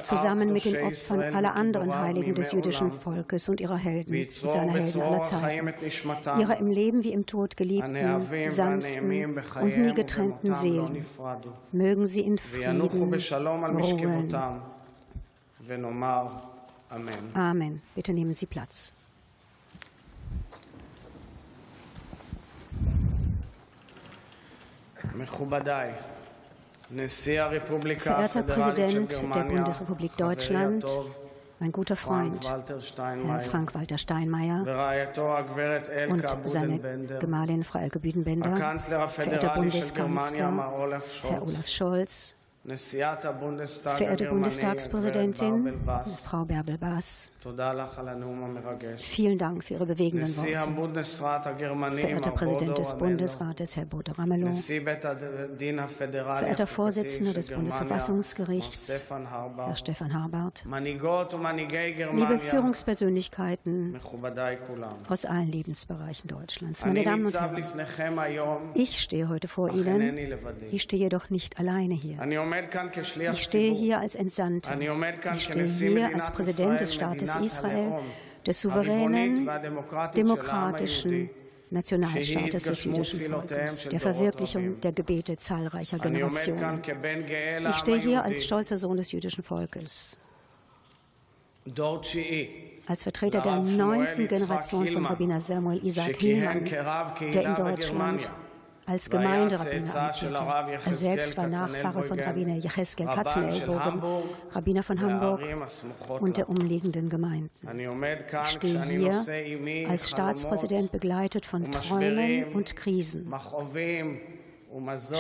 zusammen 0.04 0.54
mit 0.54 0.66
den 0.66 0.84
Opfern 0.86 1.36
aller 1.36 1.56
anderen 1.56 1.94
Heiligen 1.94 2.36
des 2.36 2.52
jüdischen 2.52 2.92
Volkes 2.92 3.50
und 3.50 3.60
ihrer 3.60 3.78
Helden 3.78 4.14
und 4.16 4.32
seiner 4.32 4.74
Helden 4.74 5.02
aller 5.02 5.24
Zeiten, 5.24 5.74
ihrer 6.40 6.58
im 6.58 6.68
Leben 6.70 7.04
wie 7.04 7.14
im 7.14 7.26
Tod 7.26 7.58
geliebten, 7.58 7.96
sanften 8.48 9.36
und 9.60 9.78
nie 9.78 9.94
getrennten 9.96 10.54
Seelen. 10.54 11.04
Mögen 11.72 12.06
sie 12.06 12.22
in 12.22 12.38
Frieden 12.38 12.82
ruhen. 12.82 13.20
Amen. 17.34 17.82
Bitte 17.96 18.14
nehmen 18.14 18.36
Sie 18.36 18.46
Platz. 18.46 18.94
Verehrter 27.98 28.44
Präsident 28.44 29.22
der 29.36 29.44
Bundesrepublik 29.44 30.16
Deutschland, 30.18 30.86
mein 31.60 31.72
guter 31.72 31.96
Freund, 31.96 32.48
Herr 32.48 33.40
Frank-Walter 33.40 33.98
Steinmeier 33.98 35.08
und 36.10 36.24
seine 36.46 36.80
Gemahlin 37.20 37.64
Frau 37.64 37.80
Elke 37.80 38.00
Büdenbender, 38.00 38.78
verehrter 39.10 39.56
Bundeskanzler, 39.56 40.72
Herr 41.24 41.42
Olaf 41.42 41.68
Scholz, 41.68 42.37
Verehrte 42.68 44.26
Bundestagspräsidentin, 44.26 45.74
Frau 46.22 46.44
Bärbel-Baas, 46.44 47.32
vielen 48.98 49.38
Dank 49.38 49.64
für 49.64 49.76
Ihre 49.76 49.86
bewegenden 49.86 50.28
Worte. 50.36 51.98
Verehrter 51.98 52.32
Präsident 52.32 52.78
des 52.78 52.98
Bundesrates, 52.98 53.78
Herr 53.78 53.86
Bodo 53.86 54.12
Ramelow, 54.12 54.52
verehrter 55.88 56.68
Vorsitzender 56.68 57.32
des 57.32 57.50
Bundesverfassungsgerichts, 57.50 59.06
Herr 59.10 59.76
Stefan 59.78 60.14
Harbart, 60.14 60.66
liebe 60.68 62.40
Führungspersönlichkeiten 62.40 63.98
aus 65.08 65.24
allen 65.24 65.52
Lebensbereichen 65.54 66.28
Deutschlands, 66.28 66.86
meine 66.86 67.06
Damen 67.06 67.26
und 67.26 67.34
Herren, 67.34 67.64
ich 68.74 69.00
stehe 69.00 69.30
heute 69.30 69.48
vor 69.48 69.72
Ihnen, 69.72 70.18
ich 70.70 70.82
stehe 70.82 71.04
jedoch 71.04 71.30
nicht 71.30 71.60
alleine 71.60 71.94
hier. 71.94 72.18
Ich 73.32 73.44
stehe 73.44 73.74
hier 73.74 74.00
als 74.00 74.16
Entsandter. 74.16 74.80
Ich 75.34 75.44
stehe 75.44 75.66
hier 75.66 76.16
als 76.16 76.32
Präsident 76.32 76.80
des 76.80 76.94
Staates 76.94 77.36
Israel, 77.36 78.00
des 78.46 78.62
souveränen, 78.62 79.50
demokratischen 80.16 81.30
Nationalstaates 81.70 82.64
des 82.64 82.84
jüdischen 82.86 83.30
Volkes, 83.30 83.90
der 83.90 84.00
Verwirklichung 84.00 84.80
der 84.80 84.94
Gebete 84.94 85.38
zahlreicher 85.38 86.00
Generationen. 86.00 86.82
Ich 87.70 87.76
stehe 87.76 88.00
hier 88.00 88.24
als 88.24 88.46
stolzer 88.46 88.78
Sohn 88.78 88.98
des 88.98 89.12
jüdischen 89.12 89.44
Volkes, 89.44 90.18
als 92.88 93.04
Vertreter 93.04 93.42
der 93.42 93.58
neunten 93.58 94.28
Generation 94.28 94.88
von 94.88 95.06
Rabbiner 95.06 95.42
Samuel 95.42 95.86
Isaac 95.86 96.16
Hillmann, 96.16 96.64
der 96.64 97.44
in 97.44 97.56
Deutschland 97.56 98.32
als 98.88 99.10
Gemeinderabbiner 99.10 99.96
amtierte. 99.96 100.80
Er 100.86 100.94
selbst 100.94 101.38
war 101.38 101.48
Nachfahre 101.48 102.04
von 102.04 102.20
Rabbiner 102.20 102.56
Jecheskel 102.56 103.06
Katzenelbogen, 103.06 104.02
Rabbiner 104.52 104.82
von 104.82 105.02
Hamburg 105.02 105.42
und 106.22 106.38
der 106.38 106.50
umliegenden 106.50 107.10
Gemeinden. 107.10 107.52
Ich 108.44 108.50
stehe 108.50 108.82
hier 108.84 109.90
als 109.90 110.10
Staatspräsident 110.10 110.92
begleitet 110.92 111.46
von 111.46 111.70
Träumen 111.72 112.46
und 112.54 112.76
Krisen, 112.76 113.32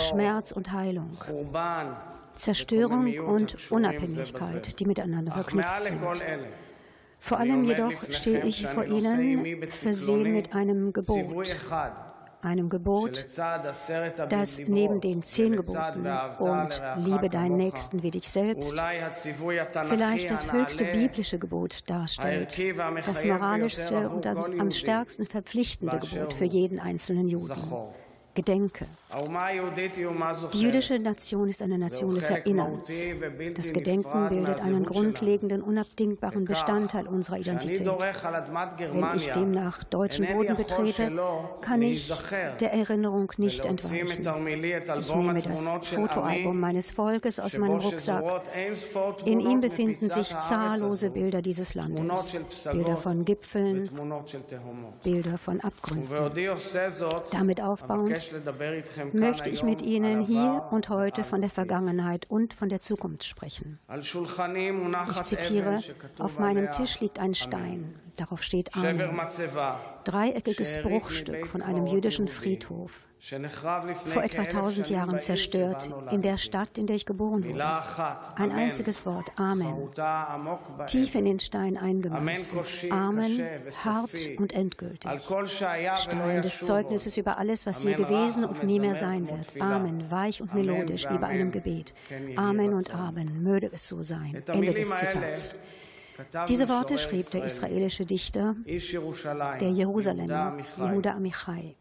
Schmerz 0.09 0.51
und 0.53 0.71
Heilung, 0.71 1.11
Zerstörung 2.35 3.19
und 3.19 3.71
Unabhängigkeit, 3.71 4.79
die 4.79 4.85
miteinander 4.85 5.33
verknüpft 5.33 5.85
sind. 5.85 6.01
Vor 7.19 7.39
allem 7.39 7.63
jedoch 7.65 7.91
stehe 8.11 8.45
ich 8.45 8.65
vor 8.67 8.85
Ihnen 8.85 9.61
versehen 9.69 10.31
mit 10.31 10.53
einem 10.53 10.93
Gebot, 10.93 11.55
einem 12.41 12.69
Gebot, 12.69 13.25
das 14.29 14.59
neben 14.59 15.01
den 15.01 15.23
zehn 15.23 15.55
Geboten 15.55 16.07
und 16.39 16.81
liebe 16.97 17.29
deinen 17.29 17.55
Nächsten 17.55 18.03
wie 18.03 18.11
dich 18.11 18.29
selbst 18.29 18.79
vielleicht 19.87 20.29
das 20.29 20.51
höchste 20.51 20.85
biblische 20.85 21.39
Gebot 21.39 21.89
darstellt, 21.89 22.57
das 23.05 23.25
moralischste 23.25 24.09
und 24.09 24.27
am 24.27 24.71
stärksten 24.71 25.25
verpflichtende 25.25 25.99
Gebot 25.99 26.33
für 26.33 26.45
jeden 26.45 26.79
einzelnen 26.79 27.27
Juden. 27.27 27.55
Gedenke. 28.33 28.85
Die 30.53 30.61
jüdische 30.61 30.99
Nation 30.99 31.47
ist 31.47 31.61
eine 31.61 31.77
Nation 31.77 32.15
des 32.15 32.29
Erinnerns. 32.29 32.91
Das 33.55 33.71
Gedenken 33.71 34.27
bildet 34.27 34.59
einen 34.59 34.83
grundlegenden, 34.83 35.61
unabdingbaren 35.61 36.43
Bestandteil 36.43 37.07
unserer 37.07 37.37
Identität. 37.37 37.85
Wenn 37.85 39.15
ich 39.15 39.31
demnach 39.31 39.85
deutschen 39.85 40.27
Boden 40.27 40.57
betrete, 40.57 41.11
kann 41.61 41.81
ich 41.81 42.13
der 42.59 42.73
Erinnerung 42.73 43.31
nicht 43.37 43.63
entweichen. 43.65 44.27
Ich 44.99 45.15
nehme 45.15 45.41
das 45.41 45.69
Fotoalbum 45.87 46.59
meines 46.59 46.91
Volkes 46.91 47.39
aus 47.39 47.57
meinem 47.57 47.79
Rucksack. 47.79 48.25
In 49.23 49.39
ihm 49.39 49.61
befinden 49.61 50.09
sich 50.09 50.27
zahllose 50.27 51.11
Bilder 51.11 51.41
dieses 51.41 51.75
Landes. 51.75 52.41
Bilder 52.69 52.97
von 52.97 53.23
Gipfeln, 53.23 53.89
Bilder 55.01 55.37
von 55.37 55.61
Abgründen. 55.61 56.09
Damit 57.31 57.61
aufbauend 57.61 58.31
möchte 59.13 59.49
ich 59.49 59.63
mit 59.63 59.81
Ihnen 59.81 60.21
hier 60.21 60.67
und 60.71 60.89
heute 60.89 61.23
von 61.23 61.41
der 61.41 61.49
Vergangenheit 61.49 62.25
und 62.29 62.53
von 62.53 62.69
der 62.69 62.81
Zukunft 62.81 63.23
sprechen. 63.23 63.79
Ich 63.99 65.23
zitiere, 65.23 65.79
auf 66.19 66.39
meinem 66.39 66.71
Tisch 66.71 66.99
liegt 66.99 67.19
ein 67.19 67.33
Stein, 67.33 67.95
darauf 68.17 68.43
steht 68.43 68.75
Amen. 68.75 69.19
Dreieckiges 70.03 70.81
Bruchstück 70.81 71.47
von 71.47 71.61
einem 71.61 71.87
jüdischen 71.87 72.27
Friedhof 72.27 73.06
vor 73.19 74.23
etwa 74.23 74.41
1000 74.43 74.89
Jahren 74.89 75.19
zerstört, 75.19 75.89
in 76.11 76.21
der 76.21 76.37
Stadt, 76.37 76.77
in 76.77 76.87
der 76.87 76.95
ich 76.95 77.05
geboren 77.05 77.43
wurde. 77.43 77.63
Ein 78.35 78.51
einziges 78.51 79.05
Wort, 79.05 79.31
Amen, 79.37 79.89
tief 80.87 81.15
in 81.15 81.25
den 81.25 81.39
Stein 81.39 81.77
eingemeißelt. 81.77 82.91
Amen, 82.91 83.41
hart 83.83 84.11
und 84.37 84.53
endgültig. 84.53 85.09
Stein 85.45 86.41
des 86.41 86.59
Zeugnisses 86.59 87.17
über 87.17 87.37
alles, 87.37 87.65
was 87.65 87.83
je 87.83 87.95
gewesen 87.95 88.45
und 88.45 88.63
nie 88.63 88.79
mehr 88.79 88.95
sein 88.95 89.27
wird. 89.29 89.59
Amen, 89.61 90.09
weich 90.11 90.41
und 90.41 90.53
melodisch, 90.53 91.09
wie 91.09 91.17
bei 91.17 91.27
einem 91.27 91.51
Gebet. 91.51 91.93
Amen 92.35 92.73
und 92.73 92.93
Amen, 92.93 93.43
möge 93.43 93.69
es 93.73 93.87
so 93.87 94.01
sein. 94.03 94.43
Ende 94.47 94.73
des 94.73 94.95
Zitats. 94.95 95.55
Diese 96.47 96.69
Worte 96.69 96.97
schrieb 96.97 97.29
der 97.31 97.43
israelische 97.43 98.05
Dichter, 98.05 98.55
der 98.65 99.71
Jerusalemer, 99.71 100.57
Yehuda 100.77 101.11
Amichai. 101.11 101.75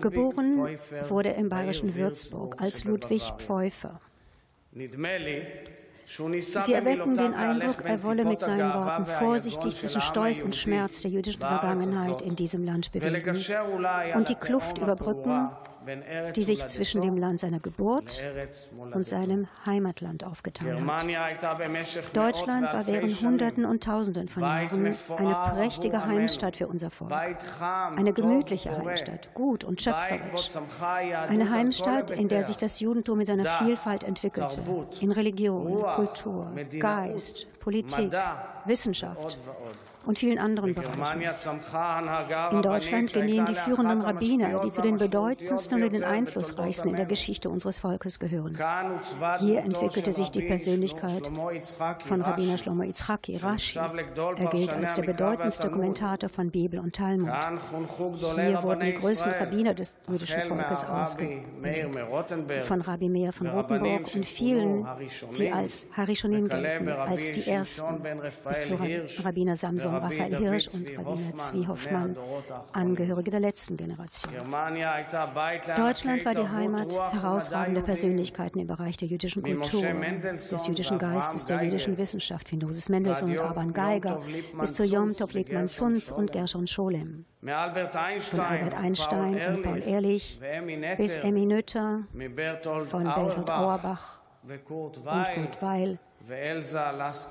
Geboren 0.00 0.78
wurde 1.08 1.30
er 1.30 1.36
im 1.36 1.48
bayerischen 1.48 1.94
Würzburg 1.94 2.60
als 2.60 2.84
Ludwig 2.84 3.32
Pfeuffer. 3.38 4.00
Sie 6.06 6.72
erwecken 6.72 7.14
den 7.14 7.34
Eindruck, 7.34 7.84
er 7.84 8.02
wolle 8.04 8.24
mit 8.24 8.40
seinen 8.40 8.72
Worten 8.72 9.06
vorsichtig 9.06 9.76
zwischen 9.76 10.00
Stolz 10.00 10.38
und 10.40 10.54
Schmerz 10.54 11.00
der 11.00 11.10
jüdischen 11.10 11.40
Vergangenheit 11.40 12.22
in 12.22 12.36
diesem 12.36 12.64
Land 12.64 12.92
bewegen 12.92 13.44
und 14.14 14.28
die 14.28 14.36
Kluft 14.36 14.78
überbrücken, 14.78 15.50
die 16.34 16.42
sich 16.42 16.66
zwischen 16.68 17.02
dem 17.02 17.16
Land 17.16 17.40
seiner 17.40 17.60
Geburt 17.60 18.20
und 18.92 19.06
seinem 19.06 19.48
Heimatland 19.64 20.24
aufgetan 20.24 20.88
hat. 20.88 21.06
Deutschland 22.12 22.72
war 22.72 22.86
während 22.86 23.20
Hunderten 23.20 23.64
und 23.64 23.82
Tausenden 23.84 24.28
von 24.28 24.42
Jahren 24.42 24.94
eine 25.16 25.34
prächtige 25.54 26.04
Heimstatt 26.04 26.56
für 26.56 26.68
unser 26.68 26.90
Volk. 26.90 27.12
Eine 27.96 28.12
gemütliche 28.12 28.76
Heimstatt, 28.76 29.32
gut 29.34 29.64
und 29.64 29.80
schöpferisch. 29.82 30.48
Eine 31.28 31.50
Heimstatt, 31.50 32.10
in 32.10 32.28
der 32.28 32.44
sich 32.44 32.56
das 32.56 32.80
Judentum 32.80 33.20
in 33.20 33.26
seiner 33.26 33.44
Vielfalt 33.58 34.04
entwickelte, 34.04 34.62
in 35.00 35.12
Religion, 35.12 35.82
Kultur, 35.82 36.52
Geist, 36.78 37.46
Politik, 37.60 38.12
Wissenschaft 38.64 39.36
und 40.06 40.18
vielen 40.18 40.38
anderen 40.38 40.74
Bereichen. 40.74 41.22
In 42.52 42.62
Deutschland 42.62 43.12
genehen 43.12 43.46
die 43.46 43.54
führenden 43.54 44.00
Rabbiner, 44.00 44.60
die 44.60 44.70
zu 44.70 44.82
den 44.82 44.96
bedeutendsten 44.96 45.82
und 45.82 45.92
den 45.92 46.04
einflussreichsten 46.04 46.90
in 46.90 46.96
der 46.96 47.06
Geschichte 47.06 47.50
unseres 47.50 47.78
Volkes 47.78 48.18
gehören. 48.18 48.56
Hier 49.40 49.60
entwickelte 49.60 50.12
sich 50.12 50.30
die 50.30 50.42
Persönlichkeit 50.42 51.30
von 52.04 52.22
Rabbiner 52.22 52.58
Shlomo 52.58 52.84
Yitzhaki, 52.84 53.36
Rashi. 53.36 53.78
Er 53.78 54.46
gilt 54.50 54.72
als 54.72 54.94
der 54.94 55.02
bedeutendste 55.02 55.70
Kommentator 55.70 56.28
von 56.28 56.50
Bibel 56.50 56.78
und 56.80 56.94
Talmud. 56.94 57.30
Hier 58.36 58.62
wurden 58.62 58.84
die 58.84 58.94
größten 58.94 59.32
Rabbiner 59.32 59.74
des 59.74 59.96
jüdischen 60.08 60.42
Volkes 60.42 60.84
ausgebildet. 60.84 61.96
Von 62.62 62.80
Rabbi 62.80 63.08
Meir 63.08 63.32
von 63.32 63.48
Rothenburg 63.48 64.14
und 64.14 64.24
vielen, 64.24 64.86
die 65.36 65.50
als 65.50 65.86
Harishonim 65.96 66.48
gelten, 66.48 66.88
als 66.88 67.32
die 67.32 67.50
ersten, 67.50 68.00
bis 68.46 68.62
zu 68.62 68.78
Rabbiner 69.24 69.56
Samson 69.56 69.95
Raphael 69.98 70.36
Hirsch 70.36 70.68
und 70.68 70.88
Rabbiner 70.96 71.34
Zvi 71.34 71.64
Hoffmann, 71.66 72.16
Angehörige 72.72 73.30
der 73.30 73.40
letzten 73.40 73.76
Generation. 73.76 74.32
Deutschland 75.76 76.24
war 76.24 76.34
die 76.34 76.48
Heimat 76.48 76.92
herausragender 77.12 77.82
Persönlichkeiten 77.82 78.58
im 78.60 78.66
Bereich 78.66 78.96
der 78.96 79.08
jüdischen 79.08 79.42
Kultur, 79.42 79.82
des 79.82 80.66
jüdischen 80.66 80.98
Geistes, 80.98 81.46
der 81.46 81.62
jüdischen 81.62 81.98
Wissenschaft, 81.98 82.50
wie 82.52 82.56
Moses 82.56 82.88
Mendelssohn 82.88 83.30
und 83.30 83.40
Urban 83.40 83.72
Geiger, 83.72 84.20
bis 84.58 84.72
zu 84.72 84.84
Yom 84.84 85.16
Tov 85.16 85.32
Liebmann 85.32 85.68
Zunz 85.68 86.10
und 86.10 86.32
Gershon 86.32 86.66
Scholem. 86.66 87.24
Von 87.40 87.50
Albert 88.40 88.74
Einstein 88.74 89.56
und 89.56 89.62
Paul 89.62 89.82
Ehrlich 89.86 90.40
bis 90.96 91.18
Emmy 91.18 91.46
Noether, 91.46 92.04
von 92.10 92.34
Bertolt 92.34 93.50
Auerbach 93.50 94.20
und 94.42 94.64
Kurt 94.64 95.04
Weil 95.04 95.98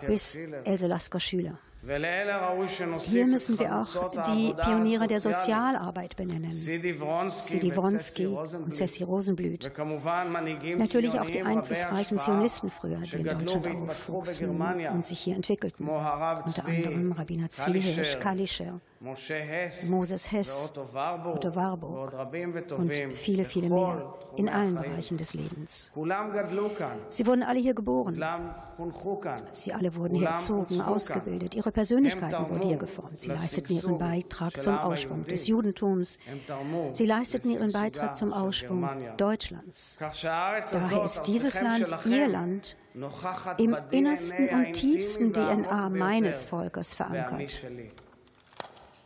bis 0.08 0.36
Else 0.36 0.88
Lasker 0.88 1.20
Schüler. 1.20 1.58
Hier 1.88 3.28
müssen 3.28 3.60
wir 3.60 3.76
auch 3.76 4.12
die 4.34 4.54
Pioniere 4.54 5.08
der 5.08 5.20
Sozialarbeit 5.20 6.16
benennen, 6.16 6.52
Sidi 6.52 7.00
Wronski 7.00 8.26
und 8.26 8.74
Ceci 8.74 9.04
Rosenblüt. 9.04 9.72
Natürlich 10.78 11.20
auch 11.20 11.30
die 11.30 11.44
einflussreichen 11.44 12.18
Zionisten 12.18 12.72
früher, 12.72 12.98
die 12.98 13.18
in 13.18 13.24
Deutschland 13.24 13.90
aufwuchsen 13.90 14.50
und 14.50 15.06
sich 15.06 15.20
hier 15.20 15.36
entwickelten, 15.36 15.88
unter 15.88 16.66
anderem 16.66 17.12
Rabbiner 17.12 17.50
Zwiehirsch, 17.50 18.18
Kalischer. 18.20 18.82
Moses 19.88 20.32
Hess, 20.32 20.74
Otto 20.76 21.56
Warburg 21.56 22.14
und 22.78 22.92
viele, 23.14 23.46
viele 23.46 23.70
mehr 23.70 24.16
in 24.36 24.50
allen 24.50 24.74
Bereichen 24.74 25.18
des 25.18 25.36
Lebens. 25.36 25.92
Sie 27.10 27.28
wurden 27.28 27.44
alle 27.44 27.60
hier 27.60 27.76
geboren. 27.76 28.16
Sie 29.54 29.74
alle 29.74 29.96
wurden 29.96 30.16
hier 30.16 30.28
erzogen, 30.28 30.82
ausgebildet. 30.82 31.54
Ihre 31.54 31.72
Persönlichkeiten 31.72 32.50
wurden 32.50 32.68
hier 32.68 32.78
geformt. 32.78 33.22
Sie 33.22 33.30
leisteten 33.30 33.76
ihren 33.76 33.98
Beitrag 34.00 34.62
zum 34.62 34.76
Ausschwung 34.76 35.24
des 35.26 35.48
Judentums. 35.48 36.18
Sie 36.94 37.06
leisteten 37.06 37.52
ihren 37.52 37.72
Beitrag 37.72 38.18
zum 38.18 38.34
Ausschwung 38.34 38.90
Deutschlands. 39.18 40.00
Daher 40.00 41.04
ist 41.04 41.24
dieses 41.24 41.62
Land 41.62 41.96
ihr 42.06 42.28
Land 42.28 42.76
im 43.58 43.78
innersten 43.92 44.50
und 44.50 44.74
tiefsten 44.74 45.32
DNA 45.32 45.90
meines 45.90 46.44
Volkes 46.44 46.96
verankert. 46.96 47.62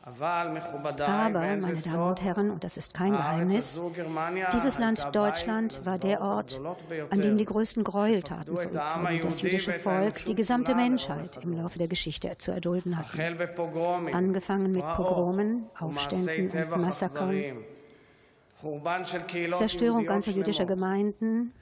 Aber, 0.10 0.50
meine 0.50 0.96
Damen 0.96 1.64
und 1.64 2.22
Herren, 2.22 2.52
und 2.52 2.64
das 2.64 2.78
ist 2.78 2.94
kein 2.94 3.12
Geheimnis, 3.12 3.82
dieses 4.54 4.80
Land 4.80 5.08
Deutschland 5.14 5.86
war 5.86 5.98
der 5.98 6.22
Ort, 6.22 6.60
an 7.10 7.22
dem 7.22 7.38
die 7.38 7.46
größten 7.46 7.84
Gräueltaten 7.84 8.56
verübt 8.56 9.26
das 9.26 9.42
jüdische 9.42 9.74
Volk, 9.74 10.26
die 10.26 10.36
gesamte 10.36 10.74
Menschheit 10.76 11.38
im 11.44 11.54
Laufe 11.54 11.78
der 11.78 11.88
Geschichte 11.88 12.36
zu 12.38 12.52
erdulden 12.52 12.98
hat. 12.98 13.08
Angefangen 14.14 14.72
mit 14.72 14.86
Pogromen, 14.96 15.70
Aufständen 15.78 16.74
und 16.74 16.82
Massakern, 16.82 17.66
Zerstörung 19.52 20.06
ganzer 20.06 20.32
jüdischer 20.32 20.66
Gemeinden, 20.66 21.54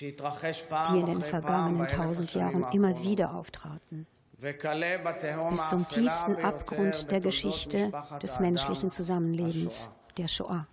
die 0.00 0.98
in 0.98 1.06
den 1.06 1.22
vergangenen 1.22 1.86
tausend 1.88 2.34
Jahren 2.34 2.66
immer 2.72 3.02
wieder 3.02 3.34
auftraten 3.34 4.06
bis 4.40 5.68
zum 5.68 5.86
tiefsten 5.88 6.36
Abgrund 6.36 7.10
der 7.10 7.20
Geschichte 7.20 7.92
des 8.22 8.40
menschlichen 8.40 8.90
Zusammenlebens, 8.90 9.90
der 10.16 10.28
Shoah. 10.28 10.66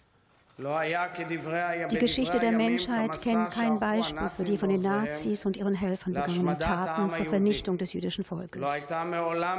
Die 0.60 2.00
Geschichte 2.00 2.39
der 2.39 2.52
Menschheit 2.52 3.22
kennt 3.22 3.52
kein 3.52 3.80
Beispiel 3.80 4.28
für 4.30 4.43
die 4.43 4.58
von 4.58 4.70
den 4.70 4.82
Nazis 4.82 5.46
und 5.46 5.56
ihren 5.56 5.76
Helfern 5.76 6.13
begangenen 6.13 6.58
Taten 6.58 7.12
zur 7.12 7.26
Vernichtung 7.28 7.78
des 7.78 7.93
jüdischen 7.93 8.24
Volkes. 8.24 8.88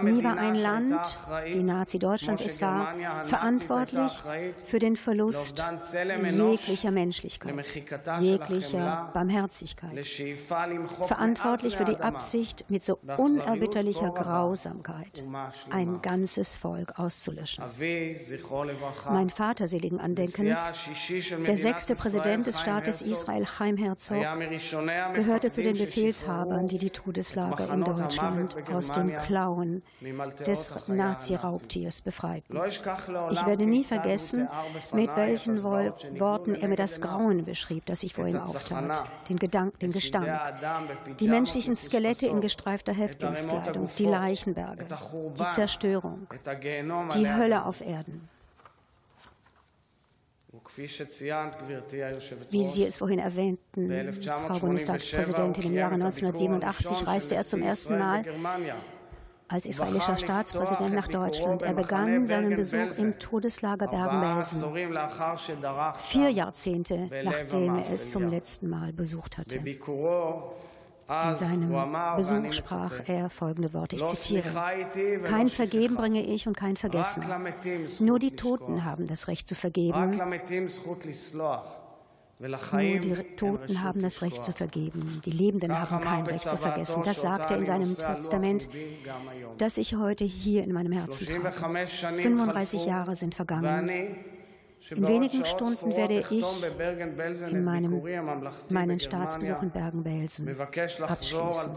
Nie 0.02 0.24
war 0.24 0.36
ein 0.36 0.56
Land, 0.56 0.96
wie 1.44 1.62
Nazi-Deutschland 1.62 2.40
es 2.40 2.60
war, 2.60 2.94
verantwortlich 3.24 4.12
für 4.64 4.80
den 4.80 4.96
Verlust 4.96 5.62
jeglicher 6.32 6.90
Menschlichkeit, 6.90 7.54
jeglicher 8.20 9.10
Barmherzigkeit, 9.14 10.04
verantwortlich 11.06 11.76
für 11.76 11.84
die 11.84 11.98
Absicht, 11.98 12.64
mit 12.68 12.84
so 12.84 12.98
unerbitterlicher 13.16 14.10
Grausamkeit 14.10 15.24
ein 15.70 16.02
ganzes 16.02 16.56
Volk 16.56 16.98
auszulöschen. 16.98 17.62
Mein 19.10 19.30
Vater 19.30 19.68
seligen 19.68 20.00
Andenkens 20.00 20.87
der 21.46 21.56
sechste 21.56 21.94
Präsident 21.94 22.46
des 22.46 22.60
Staates 22.60 23.02
Israel, 23.02 23.44
Chaim 23.44 23.76
Herzog, 23.76 24.22
gehörte 25.14 25.50
zu 25.50 25.62
den 25.62 25.76
Befehlshabern, 25.76 26.68
die 26.68 26.78
die 26.78 26.90
Todeslager 26.90 27.72
in 27.72 27.84
Deutschland 27.84 28.56
aus 28.72 28.90
den 28.92 29.14
Klauen 29.16 29.82
des 30.46 30.70
Nazi-Raubtiers 30.86 32.00
befreiten. 32.00 32.58
Ich 33.30 33.46
werde 33.46 33.66
nie 33.66 33.84
vergessen, 33.84 34.48
mit 34.92 35.14
welchen 35.16 35.62
Worten 35.62 36.54
er 36.54 36.68
mir 36.68 36.76
das 36.76 37.00
Grauen 37.00 37.44
beschrieb, 37.44 37.86
das 37.86 38.00
sich 38.00 38.14
vor 38.14 38.26
ihm 38.26 38.38
auftat, 38.38 39.04
den, 39.28 39.38
Gedank, 39.38 39.78
den 39.80 39.92
Gestank, 39.92 40.28
die 41.20 41.28
menschlichen 41.28 41.76
Skelette 41.76 42.26
in 42.26 42.40
gestreifter 42.40 42.92
Häftlingskleidung, 42.92 43.88
die 43.98 44.06
Leichenberge, 44.06 44.86
die 45.38 45.50
Zerstörung, 45.50 46.26
die 47.14 47.32
Hölle 47.32 47.64
auf 47.64 47.80
Erden. 47.80 48.28
Wie 52.50 52.62
Sie 52.62 52.84
es 52.84 52.98
vorhin 52.98 53.18
erwähnten, 53.18 54.12
Frau 54.22 54.58
Bundestagspräsidentin, 54.58 55.64
im 55.64 55.74
Jahre 55.74 55.94
1987 55.94 57.06
reiste 57.06 57.34
er 57.34 57.44
zum 57.44 57.62
ersten 57.62 57.98
Mal 57.98 58.24
als 59.48 59.64
israelischer 59.64 60.18
Staatspräsident 60.18 60.94
nach 60.94 61.08
Deutschland. 61.08 61.62
Er 61.62 61.72
begann 61.72 62.26
seinen 62.26 62.54
Besuch 62.54 62.98
im 62.98 63.18
Todeslager 63.18 63.88
Bergen-Belsen, 63.88 64.62
vier 66.04 66.30
Jahrzehnte 66.30 67.08
nachdem 67.24 67.76
er 67.76 67.90
es 67.92 68.10
zum 68.10 68.28
letzten 68.30 68.68
Mal 68.68 68.92
besucht 68.92 69.38
hatte. 69.38 69.58
In 71.08 71.36
seinem 71.36 71.72
Besuch 72.16 72.52
sprach 72.52 73.08
er 73.08 73.30
folgende 73.30 73.72
Worte, 73.72 73.96
ich 73.96 74.04
zitiere, 74.04 74.50
Kein 75.24 75.48
Vergeben 75.48 75.96
bringe 75.96 76.22
ich 76.22 76.46
und 76.46 76.56
kein 76.56 76.76
Vergessen. 76.76 77.24
Nur 78.00 78.18
die 78.18 78.36
Toten 78.36 78.84
haben 78.84 79.06
das 79.06 79.26
Recht 79.26 79.48
zu 79.48 79.54
vergeben. 79.54 80.10
Nur 82.40 83.00
die 83.00 83.36
Toten 83.36 83.82
haben 83.82 84.00
das 84.00 84.22
Recht 84.22 84.44
zu 84.44 84.52
vergeben. 84.52 85.22
Die 85.24 85.30
Lebenden 85.30 85.72
haben 85.72 86.00
kein 86.02 86.26
Recht 86.26 86.48
zu 86.48 86.56
vergessen. 86.58 87.02
Das 87.04 87.22
sagt 87.22 87.50
er 87.50 87.58
in 87.58 87.64
seinem 87.64 87.96
Testament, 87.96 88.68
das 89.56 89.78
ich 89.78 89.96
heute 89.96 90.24
hier 90.24 90.62
in 90.62 90.72
meinem 90.72 90.92
Herzen 90.92 91.26
trage. 91.26 91.52
35 91.52 92.84
Jahre 92.84 93.14
sind 93.14 93.34
vergangen. 93.34 93.90
In 94.90 95.08
wenigen 95.08 95.44
Stunden 95.44 95.96
werde 95.96 96.20
ich 96.20 96.30
in 97.50 97.64
meinem, 97.64 98.02
meinen 98.70 99.00
Staatsbesuch 99.00 99.62
in 99.62 99.70
Bergen-Belsen 99.70 100.48
abschließen. 101.02 101.72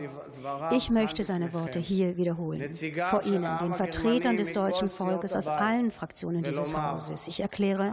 Ich 0.72 0.90
möchte 0.90 1.24
seine 1.24 1.52
Worte 1.54 1.80
hier 1.80 2.16
wiederholen, 2.18 2.74
vor 3.10 3.24
Ihnen, 3.24 3.58
den 3.60 3.74
Vertretern 3.74 4.38
des 4.38 4.54
deutschen 4.54 4.90
Volkes 4.90 5.36
aus 5.36 5.48
allen 5.48 5.92
Fraktionen 5.92 6.44
dieses 6.44 6.76
Hauses. 6.76 7.28
Ich 7.28 7.42
erkläre, 7.42 7.92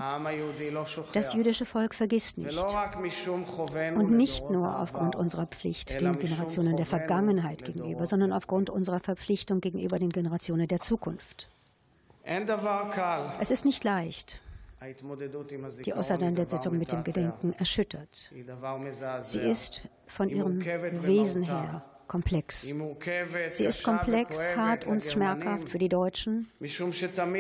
das 1.13 1.33
jüdische 1.33 1.65
Volk 1.65 1.95
vergisst 1.95 2.39
nicht. 2.39 2.59
Und 3.97 4.11
nicht 4.11 4.51
nur 4.51 4.79
aufgrund 4.79 5.17
unserer 5.17 5.47
Pflicht 5.47 6.01
den 6.01 6.19
Generationen 6.19 6.77
der 6.77 6.87
Vergangenheit 6.87 7.65
gegenüber, 7.65 8.07
sondern 8.07 8.33
aufgrund 8.33 8.71
unserer 8.71 9.01
Verpflichtung 9.01 9.61
gegenüber 9.61 9.99
den 9.99 10.11
Generationen 10.11 10.69
der 10.69 10.81
Zukunft. 10.81 11.49
Es 13.41 13.51
ist 13.51 13.65
nicht 13.65 13.85
leicht 13.85 14.43
die 15.85 15.93
Auseinandersetzung 15.93 16.79
mit 16.79 16.93
dem 16.93 17.05
Gedenken 17.05 17.53
erschüttert. 17.55 18.33
Sie 19.21 19.41
ist 19.41 19.89
von 20.07 20.29
ihrem 20.29 20.65
Wesen 21.05 21.43
her 21.43 21.85
komplex. 22.09 22.75
Sie 23.51 23.65
ist 23.65 23.85
komplex, 23.85 24.57
hart 24.57 24.87
und 24.87 25.05
schmerzhaft 25.05 25.69
für 25.69 25.79
die 25.79 25.89
Deutschen, 25.89 26.51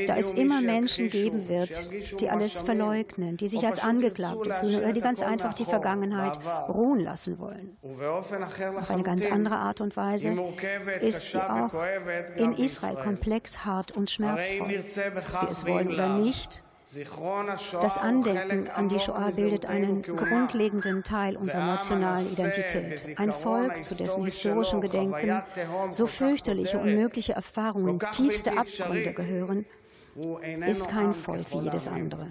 da 0.07 0.17
es 0.17 0.33
immer 0.33 0.61
Menschen 0.61 1.09
geben 1.09 1.49
wird, 1.49 1.91
die 2.21 2.29
alles 2.29 2.61
verleugnen, 2.61 3.37
die 3.37 3.49
sich 3.49 3.67
als 3.67 3.83
Angeklagte 3.83 4.53
fühlen 4.61 4.81
oder 4.83 4.93
die 4.93 5.01
ganz 5.01 5.23
einfach 5.23 5.55
die 5.55 5.65
Vergangenheit 5.65 6.39
ruhen 6.69 7.01
lassen 7.01 7.39
wollen. 7.39 7.77
Auf 7.83 8.91
eine 8.91 9.03
ganz 9.03 9.25
andere 9.27 9.57
Art 9.57 9.81
und 9.81 9.97
Weise 9.97 10.37
ist 11.01 11.33
sie 11.33 11.41
auch 11.41 11.75
in 12.37 12.53
Israel 12.53 12.97
komplex, 12.97 13.65
hart 13.65 13.93
und 13.93 14.11
schmerzvoll. 14.11 14.69
Wir 14.69 14.85
es 15.51 15.67
wollen 15.67 15.89
oder 15.89 16.19
nicht, 16.19 16.63
das 17.83 17.99
Andenken 17.99 18.69
an 18.69 18.89
die 18.89 18.99
Shoah 18.99 19.31
bildet 19.31 19.67
einen 19.67 20.03
grundlegenden 20.03 21.03
Teil 21.03 21.37
unserer 21.37 21.67
nationalen 21.67 22.27
Identität. 22.27 23.19
Ein 23.19 23.33
Volk, 23.33 23.85
zu 23.85 23.95
dessen 23.95 24.25
historischem 24.25 24.81
Gedenken 24.81 25.43
so 25.91 26.07
fürchterliche, 26.07 26.79
unmögliche 26.79 27.35
Erfahrungen, 27.35 28.01
tiefste 28.13 28.57
Abgründe 28.57 29.13
gehören, 29.13 29.67
ist 30.67 30.89
kein 30.89 31.13
Volk 31.13 31.53
wie 31.53 31.59
jedes 31.59 31.89
andere. 31.89 32.29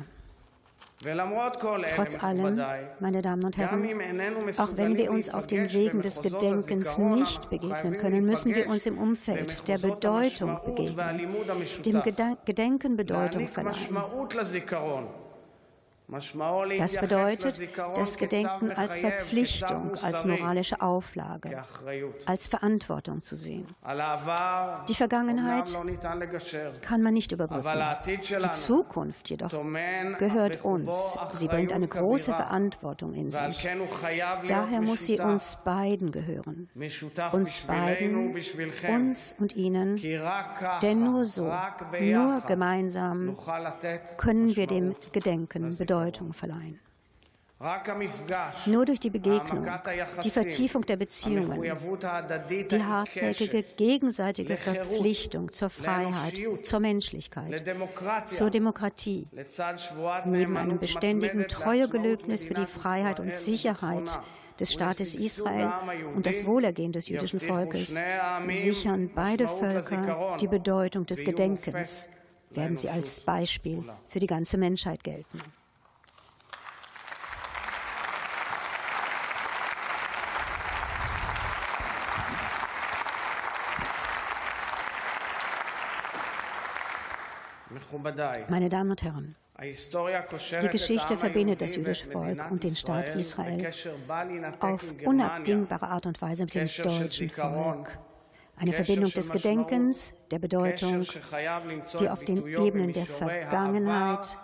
Trotz 1.00 2.16
allem, 2.24 2.60
meine 3.00 3.22
Damen 3.22 3.44
und 3.46 3.56
Herren, 3.56 3.84
auch 4.58 4.76
wenn 4.76 4.98
wir 4.98 5.12
uns 5.12 5.30
auf 5.30 5.46
den 5.46 5.72
Wegen 5.72 6.02
des 6.02 6.22
Gedenkens 6.22 6.98
nicht 6.98 7.50
begegnen 7.52 7.98
können, 7.98 8.26
müssen 8.26 8.56
wir 8.56 8.68
uns 8.68 8.88
im 8.88 8.98
Umfeld 8.98 9.68
der 9.68 9.78
Bedeutung 9.78 10.60
begegnen, 10.66 11.30
dem 11.86 12.02
Gedenken 12.46 12.98
Bedeutung 12.98 13.48
verleihen. 13.48 15.08
Das 16.10 16.96
bedeutet, 16.96 17.60
das 17.96 18.18
Gedenken 18.18 18.72
als 18.72 18.98
Verpflichtung, 18.98 19.92
als 20.02 20.24
moralische 20.24 20.80
Auflage, 20.80 21.62
als 22.26 22.48
Verantwortung 22.48 23.24
zu 23.24 23.36
sehen. 23.36 23.68
Die 24.88 24.96
Vergangenheit 24.96 25.78
kann 26.82 27.02
man 27.02 27.14
nicht 27.14 27.34
überbrücken. 27.34 27.68
Die 28.06 28.52
Zukunft 28.54 29.30
jedoch 29.30 29.52
gehört 29.52 30.64
uns. 30.64 31.18
Sie 31.34 31.48
bringt 31.48 31.74
eine 31.74 31.88
große 31.90 32.34
Verantwortung 32.34 33.14
in 33.14 33.30
sich. 33.30 33.68
Daher 34.48 34.82
muss 34.82 35.08
sie 35.08 35.20
uns 35.20 35.58
beiden 35.66 36.12
gehören. 36.12 36.70
Uns 37.34 37.62
beiden, 37.62 38.34
uns 38.34 39.36
und 39.40 39.56
ihnen. 39.58 39.98
Denn 40.82 41.04
nur 41.04 41.26
so, 41.26 41.52
nur 42.00 42.42
gemeinsam 42.48 43.36
können 44.16 44.56
wir 44.56 44.68
dem 44.68 44.96
Gedenken 45.12 45.76
bedeuten. 45.78 45.97
Bedeutung 45.98 46.34
verleihen. 46.34 46.80
Nur 48.68 48.86
durch 48.86 49.00
die 49.00 49.10
Begegnung, 49.10 49.68
die 50.24 50.30
Vertiefung 50.30 50.86
der 50.86 50.96
Beziehungen, 50.96 51.60
die 51.60 52.84
hartnäckige 52.84 53.64
gegenseitige 53.64 54.58
Verpflichtung 54.58 55.52
zur 55.52 55.72
Freiheit, 55.72 56.40
zur 56.64 56.80
Menschlichkeit, 56.80 57.64
zur 58.28 58.52
Demokratie, 58.52 59.28
neben 60.26 60.56
einem 60.56 60.78
beständigen 60.78 61.48
Treuegelöbnis 61.48 62.44
für 62.44 62.54
die 62.54 62.68
Freiheit 62.68 63.20
und 63.20 63.34
Sicherheit 63.34 64.20
des 64.60 64.72
Staates 64.72 65.16
Israel 65.16 65.72
und 66.16 66.28
das 66.28 66.46
Wohlergehen 66.46 66.92
des 66.92 67.10
jüdischen 67.10 67.40
Volkes 67.40 68.00
sichern 68.50 69.10
beide 69.16 69.48
Völker 69.48 70.38
die 70.40 70.48
Bedeutung 70.48 71.08
des 71.08 71.24
Gedenkens, 71.24 72.08
werden 72.52 72.78
sie 72.78 72.90
als 72.90 73.22
Beispiel 73.22 73.84
für 74.10 74.20
die 74.20 74.28
ganze 74.28 74.60
Menschheit 74.60 75.04
gelten. 75.04 75.42
Meine 88.50 88.70
Damen 88.70 88.92
und 88.92 89.04
Herren, 89.04 89.36
die 89.60 90.68
Geschichte 90.70 91.18
verbindet 91.18 91.62
das 91.62 91.76
jüdische 91.76 92.06
Volk 92.08 92.52
und 92.52 92.64
den 92.64 92.76
Staat 92.76 93.16
Israel 93.16 93.70
auf 94.60 94.84
unabdingbare 95.04 95.88
Art 95.88 96.06
und 96.06 96.22
Weise 96.22 96.44
mit 96.44 96.56
dem 96.56 96.68
deutschen 96.68 97.30
Volk. 97.30 97.98
Eine 98.60 98.74
Verbindung 98.74 99.12
des 99.12 99.32
Gedenkens, 99.32 100.16
der 100.32 100.40
Bedeutung, 100.40 101.06
die 102.00 102.10
auf 102.10 102.24
den 102.24 102.46
Ebenen 102.48 102.94
der 102.94 103.06
Vergangenheit, 103.06 104.38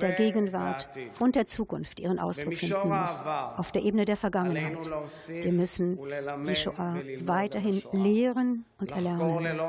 der 0.00 0.12
Gegenwart 0.12 0.88
und 1.18 1.36
der 1.36 1.46
Zukunft 1.46 2.00
ihren 2.00 2.18
Ausdruck 2.18 2.54
finden 2.54 2.88
muss, 2.88 3.22
auf 3.56 3.72
der 3.72 3.82
Ebene 3.82 4.04
der 4.04 4.16
Vergangenheit. 4.16 4.90
Wir 5.28 5.52
müssen 5.52 5.98
die 6.46 6.54
Shoah 6.54 6.96
weiterhin 7.20 7.82
lehren 7.92 8.64
und 8.78 8.92
erlernen, 8.92 9.60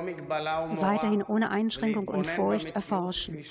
weiterhin 0.79 1.23
ohne 1.23 1.49
Einschränkung 1.49 2.07
und 2.07 2.27
Furcht 2.27 2.75
erforschen, 2.75 3.43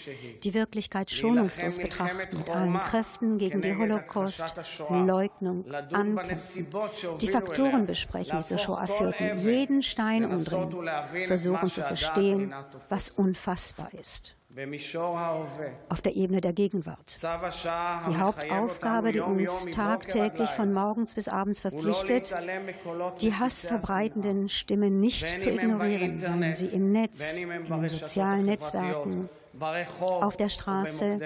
die 0.43 0.55
Wirklichkeit 0.55 1.11
schonungslos 1.11 1.79
betrachten, 1.79 2.39
mit 2.39 2.51
allen 2.51 2.75
Kräften 2.75 3.39
gegen 3.39 3.61
die 3.61 3.77
Holocaust-Leugnung 3.77 5.65
ankämpfen, 5.93 6.67
die 7.21 7.29
Faktoren 7.29 7.87
besprechen, 7.87 8.39
die 8.41 8.47
zur 8.47 8.59
Shoah 8.59 8.87
führten, 8.87 9.39
jeden 9.41 9.83
Stein 9.83 10.25
umdrehen, 10.25 10.71
versuchen 11.27 11.71
zu 11.71 11.83
verstehen, 11.83 12.55
was 12.89 13.11
unfassbar 13.11 13.93
ist 13.93 14.37
auf 15.89 16.03
der 16.03 16.17
Ebene 16.17 16.41
der 16.41 16.53
Gegenwart. 16.53 17.17
Die 17.23 18.17
Hauptaufgabe, 18.17 19.13
die 19.13 19.21
uns 19.21 19.67
tagtäglich 19.67 20.51
von 20.51 20.73
morgens 20.73 21.15
bis 21.15 21.29
abends 21.29 21.61
verpflichtet, 21.61 22.35
die 23.21 23.33
hassverbreitenden 23.33 24.49
Stimmen 24.49 25.01
nicht 25.01 25.41
zu 25.41 25.51
ignorieren, 25.51 26.19
sondern 26.19 26.55
sie 26.55 26.67
im 26.67 26.91
Netz, 26.91 27.43
in 27.43 27.65
den 27.65 27.89
sozialen 27.89 28.45
Netzwerken, 28.45 29.29
auf 29.99 30.37
der 30.37 30.49
Straße 30.49 31.19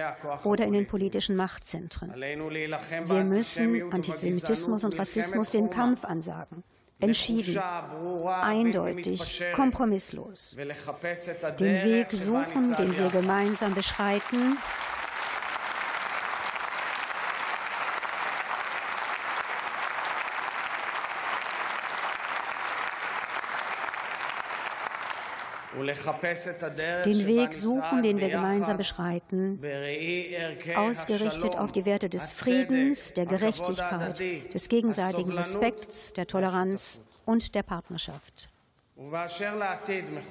oder 0.44 0.64
in 0.64 0.74
den 0.74 0.86
politischen 0.86 1.36
Machtzentren. 1.36 2.12
Wir 2.14 3.24
müssen 3.24 3.92
Antisemitismus 3.92 4.84
und 4.84 4.98
Rassismus 4.98 5.50
den 5.50 5.70
Kampf 5.70 6.04
ansagen 6.04 6.62
entschieden, 7.00 7.60
eindeutig, 8.26 9.42
kompromisslos. 9.54 10.56
Den 10.56 11.84
Weg 11.84 12.10
suchen, 12.10 12.76
den 12.76 12.96
wir 12.96 13.08
gemeinsam 13.08 13.74
beschreiten. 13.74 14.56
Den 27.04 27.26
Weg 27.26 27.54
suchen, 27.54 28.02
den 28.02 28.18
wir 28.20 28.28
gemeinsam 28.28 28.76
beschreiten, 28.76 29.60
ausgerichtet 30.74 31.56
auf 31.56 31.72
die 31.72 31.84
Werte 31.84 32.08
des 32.08 32.30
Friedens, 32.30 33.12
der 33.12 33.26
Gerechtigkeit, 33.26 34.18
des 34.18 34.68
gegenseitigen 34.68 35.32
Respekts, 35.32 36.12
der 36.12 36.26
Toleranz 36.26 37.00
und 37.24 37.54
der 37.54 37.62
Partnerschaft. 37.62 38.50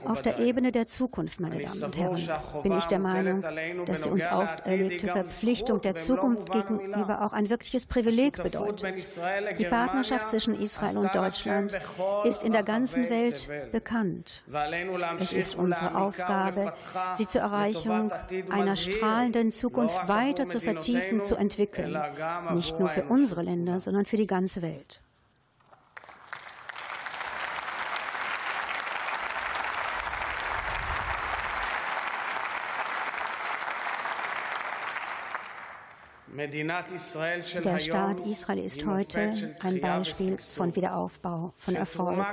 Auf 0.05 0.21
der 0.21 0.39
Ebene 0.39 0.71
der 0.71 0.87
Zukunft, 0.87 1.41
meine 1.41 1.61
Damen 1.61 1.83
und 1.83 1.97
Herren, 1.97 2.29
bin 2.63 2.77
ich 2.77 2.85
der 2.85 2.99
Meinung, 2.99 3.41
dass 3.85 4.01
die 4.01 4.09
uns 4.09 4.25
auferlegte 4.25 5.07
Verpflichtung 5.07 5.81
der 5.81 5.95
Zukunft 5.95 6.49
gegenüber 6.49 7.23
auch 7.23 7.33
ein 7.33 7.49
wirkliches 7.49 7.85
Privileg 7.85 8.41
bedeutet. 8.41 9.05
Die 9.59 9.65
Partnerschaft 9.65 10.29
zwischen 10.29 10.57
Israel 10.57 10.97
und 10.97 11.13
Deutschland 11.13 11.77
ist 12.23 12.45
in 12.45 12.53
der 12.53 12.63
ganzen 12.63 13.09
Welt 13.09 13.49
bekannt. 13.73 14.43
Es 15.19 15.33
ist 15.33 15.55
unsere 15.55 15.97
Aufgabe, 15.97 16.73
sie 17.11 17.27
zur 17.27 17.41
Erreichung 17.41 18.11
einer 18.49 18.77
strahlenden 18.77 19.51
Zukunft 19.51 20.07
weiter 20.07 20.47
zu 20.47 20.61
vertiefen, 20.61 21.21
zu 21.21 21.35
entwickeln. 21.35 22.01
Nicht 22.53 22.79
nur 22.79 22.87
für 22.87 23.03
unsere 23.03 23.41
Länder, 23.41 23.81
sondern 23.81 24.05
für 24.05 24.17
die 24.17 24.27
ganze 24.27 24.61
Welt. 24.61 25.01
Der 36.35 37.79
Staat 37.79 38.19
Israel 38.25 38.63
ist 38.63 38.85
heute 38.85 39.31
ein 39.61 39.79
Beispiel 39.79 40.37
von 40.39 40.75
Wiederaufbau, 40.75 41.53
von 41.57 41.75
Erfolg, 41.75 42.25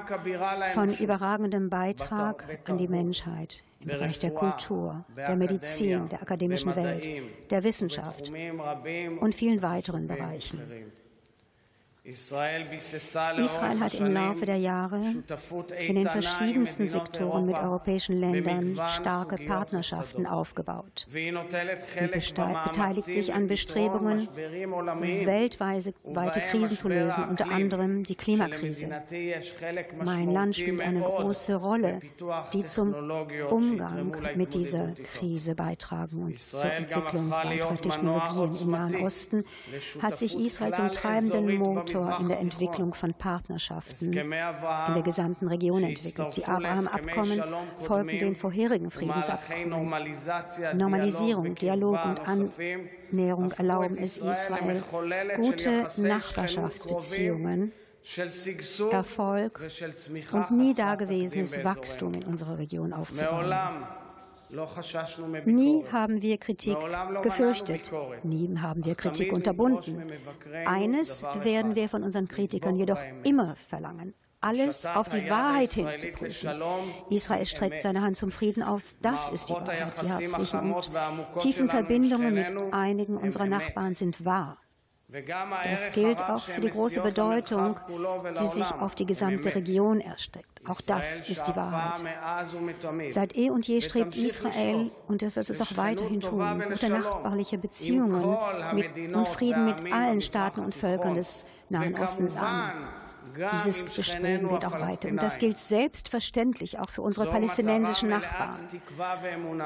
von 0.72 0.94
überragendem 0.94 1.68
Beitrag 1.68 2.44
an 2.64 2.78
die 2.78 2.88
Menschheit 2.88 3.62
im 3.80 3.88
Bereich 3.88 4.18
der 4.18 4.30
Kultur, 4.30 5.04
der 5.16 5.36
Medizin, 5.36 6.08
der 6.08 6.22
akademischen 6.22 6.74
Welt, 6.76 7.08
der 7.50 7.64
Wissenschaft 7.64 8.30
und 9.20 9.34
vielen 9.34 9.62
weiteren 9.62 10.06
Bereichen. 10.06 10.60
Israel 12.10 12.66
hat 13.80 13.94
im 13.94 14.12
Laufe 14.12 14.44
der 14.44 14.56
Jahre 14.56 15.00
in 15.78 15.94
den 15.94 16.08
verschiedensten 16.08 16.88
Sektoren 16.88 17.46
mit 17.46 17.56
europäischen 17.56 18.18
Ländern 18.18 18.78
starke 18.88 19.36
Partnerschaften 19.36 20.26
aufgebaut. 20.26 21.06
Und 21.06 21.50
beteiligt 22.64 23.04
sich 23.04 23.32
an 23.32 23.46
Bestrebungen, 23.46 24.28
weltweite 24.34 25.92
Krisen 26.50 26.76
zu 26.76 26.88
lösen, 26.88 27.28
unter 27.28 27.50
anderem 27.50 28.02
die 28.02 28.16
Klimakrise. 28.16 28.88
Mein 30.04 30.32
Land 30.32 30.56
spielt 30.56 30.80
eine 30.80 31.00
große 31.00 31.54
Rolle, 31.54 32.00
die 32.52 32.66
zum 32.66 32.92
Umgang 33.50 34.16
mit 34.34 34.54
dieser 34.54 34.92
Krise 35.14 35.54
beitragen 35.54 36.24
und 36.24 36.40
zur 36.40 36.64
Entwicklung 36.64 37.30
weiterer 37.30 37.76
Technologien 37.76 38.62
im 38.62 38.70
Nahen 38.70 38.96
Osten 39.04 39.44
hat 40.00 40.18
sich 40.18 40.38
Israel 40.38 40.72
zum 40.72 40.90
treibenden 40.90 41.56
Motor 41.56 41.99
Motor 42.00 42.20
in 42.20 42.28
der 42.28 42.40
Entwicklung 42.40 42.94
von 42.94 43.14
Partnerschaften 43.14 44.12
in 44.12 44.30
der 44.30 45.02
gesamten 45.02 45.48
Region 45.48 45.82
entwickelt. 45.82 46.36
Die 46.36 46.44
Abraham-Abkommen 46.44 47.42
folgten 47.80 48.18
den 48.18 48.36
vorherigen 48.36 48.90
Friedensabkommen. 48.90 49.70
Normalisierung, 50.74 51.54
Dialog 51.54 52.04
und 52.04 52.20
Annäherung 52.28 53.52
erlauben 53.52 53.98
es 53.98 54.18
Israel, 54.18 54.82
gute 55.36 55.86
Nachbarschaftsbeziehungen 55.96 57.72
Erfolg 58.90 59.60
und 60.32 60.50
nie 60.52 60.74
dagewesenes 60.74 61.62
Wachstum 61.62 62.14
in 62.14 62.24
unserer 62.24 62.58
Region 62.58 62.92
aufzubauen. 62.92 63.54
Nie 65.44 65.84
haben 65.92 66.22
wir 66.22 66.38
Kritik 66.38 66.76
gefürchtet, 67.22 67.90
nie 68.24 68.56
haben 68.58 68.84
wir 68.84 68.94
Kritik 68.94 69.32
unterbunden. 69.32 70.12
Eines 70.66 71.22
werden 71.22 71.74
wir 71.74 71.88
von 71.88 72.02
unseren 72.02 72.26
Kritikern 72.28 72.74
jedoch 72.76 73.00
immer 73.22 73.54
verlangen, 73.56 74.14
alles 74.40 74.86
auf 74.86 75.08
die 75.08 75.28
Wahrheit 75.28 75.72
hin 75.72 75.88
zu 75.96 76.08
prüfen. 76.08 76.50
Israel 77.10 77.44
streckt 77.44 77.82
seine 77.82 78.00
Hand 78.00 78.16
zum 78.16 78.30
Frieden 78.30 78.62
aus. 78.62 78.98
Das 79.00 79.30
ist 79.30 79.50
die 79.50 79.54
Wahrheit. 79.54 79.92
Die 80.02 80.08
herzlichen 80.08 80.72
und 80.72 80.90
tiefen 81.40 81.68
Verbindungen 81.68 82.34
mit 82.34 82.52
einigen 82.72 83.16
unserer 83.16 83.46
Nachbarn 83.46 83.94
sind 83.94 84.24
wahr. 84.24 84.58
Das 85.64 85.90
gilt 85.92 86.22
auch 86.22 86.44
für 86.44 86.60
die 86.60 86.70
große 86.70 87.00
Bedeutung, 87.00 87.76
die 88.40 88.46
sich 88.46 88.72
auf 88.72 88.94
die 88.94 89.06
gesamte 89.06 89.54
Region 89.54 90.00
erstreckt. 90.00 90.60
Auch 90.68 90.80
das 90.86 91.28
ist 91.28 91.48
die 91.48 91.56
Wahrheit. 91.56 92.02
Seit 93.08 93.36
eh 93.36 93.50
und 93.50 93.66
je 93.66 93.80
strebt 93.80 94.14
Israel, 94.14 94.90
und 95.08 95.22
er 95.22 95.34
wird 95.34 95.50
es 95.50 95.60
auch 95.60 95.76
weiterhin 95.76 96.20
tun, 96.20 96.62
gute 96.68 96.90
nachbarliche 96.90 97.58
Beziehungen 97.58 98.36
mit, 98.74 99.14
und 99.14 99.28
Frieden 99.28 99.64
mit 99.64 99.92
allen 99.92 100.20
Staaten 100.20 100.60
und 100.60 100.74
Völkern 100.74 101.14
des 101.14 101.44
Nahen 101.70 101.94
Ostens. 101.98 102.36
An. 102.36 102.72
Dieses 103.54 103.84
Bestreben 103.84 104.48
geht 104.48 104.64
auch 104.64 104.80
weiter. 104.80 105.08
Und 105.08 105.22
das 105.22 105.38
gilt 105.38 105.56
selbstverständlich 105.56 106.78
auch 106.78 106.90
für 106.90 107.02
unsere 107.02 107.30
palästinensischen 107.30 108.10
Nachbarn. 108.10 108.60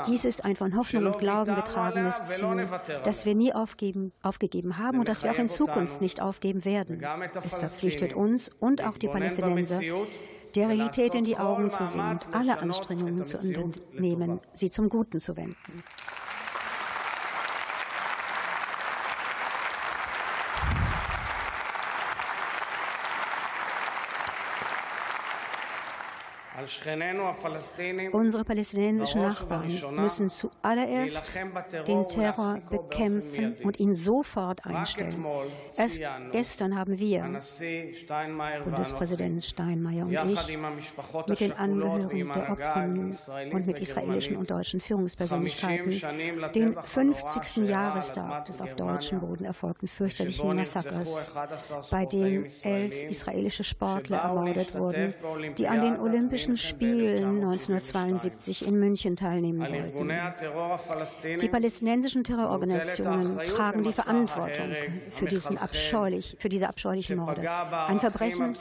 Dies 0.06 0.24
ist 0.24 0.44
ein 0.44 0.56
von 0.56 0.76
Hoffnung 0.76 1.06
und 1.06 1.18
Glauben 1.18 1.54
getragenes 1.54 2.24
Ziel, 2.28 2.68
das 3.04 3.26
wir 3.26 3.34
nie 3.34 3.52
aufgeben, 3.52 4.12
aufgegeben 4.22 4.78
haben 4.78 5.00
und 5.00 5.08
das 5.08 5.24
wir 5.24 5.30
auch 5.30 5.38
in 5.38 5.48
Zukunft 5.48 6.00
nicht 6.00 6.20
aufgeben 6.20 6.64
werden. 6.64 7.02
Es 7.44 7.58
verpflichtet 7.58 8.14
uns 8.14 8.50
und 8.60 8.84
auch 8.84 8.98
die 8.98 9.08
Palästinenser, 9.08 9.80
der 10.54 10.68
Realität 10.68 11.14
in 11.14 11.24
die 11.24 11.36
Augen 11.36 11.70
zu 11.70 11.86
sehen 11.86 12.10
und 12.10 12.34
alle 12.34 12.58
Anstrengungen 12.58 13.24
zu 13.24 13.38
unternehmen, 13.38 14.40
sie 14.52 14.70
zum 14.70 14.88
Guten 14.88 15.20
zu 15.20 15.36
wenden. 15.36 15.82
Unsere 28.12 28.44
palästinensischen 28.44 29.22
Nachbarn 29.22 29.72
müssen 29.96 30.28
zuallererst 30.28 31.32
den 31.86 32.08
Terror 32.08 32.58
bekämpfen 32.70 33.56
und 33.62 33.78
ihn 33.80 33.94
sofort 33.94 34.64
einstellen. 34.64 35.24
Erst 35.76 36.00
gestern 36.32 36.76
haben 36.76 36.98
wir, 36.98 37.22
Bundespräsident 38.64 39.44
Steinmeier 39.44 40.06
und 40.06 40.30
ich, 40.30 40.58
mit 41.28 41.40
den 41.40 41.52
Angehörigen 41.52 42.32
der 42.32 42.50
Opfer 42.50 42.84
und 43.52 43.66
mit 43.66 43.78
israelischen 43.80 44.36
und 44.36 44.50
deutschen 44.50 44.80
Führungspersönlichkeiten 44.80 46.00
den 46.54 46.76
50. 46.76 47.68
Jahrestag 47.68 48.46
des 48.46 48.60
auf 48.60 48.74
deutschem 48.74 49.20
Boden 49.20 49.44
erfolgten 49.44 49.88
fürchterlichen 49.88 50.56
Massakers, 50.56 51.32
bei 51.90 52.06
dem 52.06 52.46
elf 52.62 53.04
israelische 53.10 53.64
Sportler 53.64 54.18
ermordet 54.18 54.74
wurden, 54.74 55.14
die 55.56 55.68
an 55.68 55.80
den 55.80 55.98
Olympischen 55.98 56.53
Olympischen 56.54 56.56
Spielen 56.56 57.42
1972 57.42 58.66
in 58.66 58.78
München 58.78 59.16
teilnehmen 59.16 59.60
wollten. 59.60 61.40
Die 61.40 61.48
palästinensischen 61.48 62.24
Terrororganisationen 62.24 63.38
tragen 63.38 63.82
die 63.82 63.92
Verantwortung 63.92 64.70
für, 65.10 65.26
diesen 65.26 65.58
abscheulich, 65.58 66.36
für 66.38 66.48
diese 66.48 66.68
abscheulichen 66.68 67.18
Morde. 67.18 67.48
Ein 67.88 67.98
Verbrechen, 67.98 68.54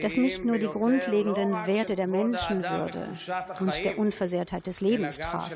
das 0.00 0.16
nicht 0.16 0.44
nur 0.44 0.58
die 0.58 0.66
grundlegenden 0.66 1.52
Werte 1.66 1.96
der 1.96 2.06
Menschenwürde 2.06 3.08
und 3.60 3.84
der 3.84 3.98
Unversehrtheit 3.98 4.66
des 4.66 4.80
Lebens 4.80 5.18
traf, 5.18 5.50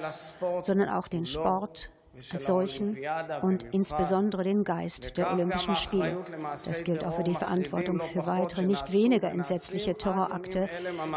sondern 0.62 0.88
auch 0.88 1.08
den 1.08 1.26
Sport, 1.26 1.90
als 2.32 2.46
solchen 2.46 2.96
und 3.42 3.64
insbesondere 3.72 4.42
den 4.42 4.64
Geist 4.64 5.16
der 5.16 5.32
Olympischen 5.32 5.76
Spiele. 5.76 6.18
Das 6.64 6.84
gilt 6.84 7.04
auch 7.04 7.16
für 7.16 7.24
die 7.24 7.34
Verantwortung 7.34 8.00
für 8.00 8.26
weitere, 8.26 8.62
nicht 8.62 8.92
weniger 8.92 9.30
entsetzliche 9.30 9.96
Terrorakte, 9.96 10.68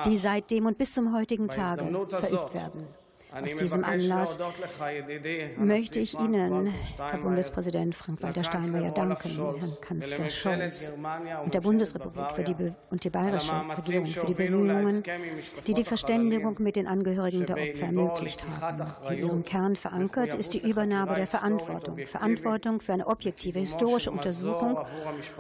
die 0.06 0.18
seitdem 0.18 0.66
und 0.66 0.78
bis 0.78 0.94
zum 0.94 1.16
heutigen 1.16 1.50
Tage 1.50 1.86
verübt 2.10 2.54
werden. 2.54 2.88
Aus 3.32 3.56
diesem 3.56 3.84
Anlass 3.84 4.40
möchte 5.58 6.00
ich 6.00 6.18
Ihnen, 6.18 6.74
Herr 6.98 7.18
Bundespräsident 7.18 7.94
Frank-Walter 7.94 8.44
Steinmeier, 8.44 8.92
danken, 8.92 9.32
Herrn 9.32 9.78
Kanzler 9.82 10.30
Scholz 10.30 10.92
und 11.44 11.54
der 11.54 11.62
Bundesrepublik 11.62 12.32
für 12.32 12.44
die 12.44 12.56
und 12.90 13.04
die 13.04 13.10
bayerische 13.10 13.52
Regierung 13.78 14.06
für 14.06 14.26
die 14.26 14.34
Bemühungen, 14.34 15.04
die 15.66 15.74
die 15.74 15.84
Verständigung 15.84 16.56
mit 16.60 16.78
den 16.78 16.88
Angehörigen 16.88 17.46
der 17.46 17.58
Opfer 17.58 17.86
ermöglicht 17.88 18.44
haben. 18.62 18.84
In 19.10 19.20
ihrem 19.20 19.44
Kern 19.44 19.76
verankert 19.76 20.34
ist 20.34 20.54
die 20.54 20.60
Übernahme 20.60 21.16
der 21.16 21.28
Verantwortung. 21.28 21.98
Verantwortung 22.06 22.80
für 22.80 22.94
eine 22.94 23.08
objektive 23.08 23.60
historische 23.60 24.12
Untersuchung 24.12 24.80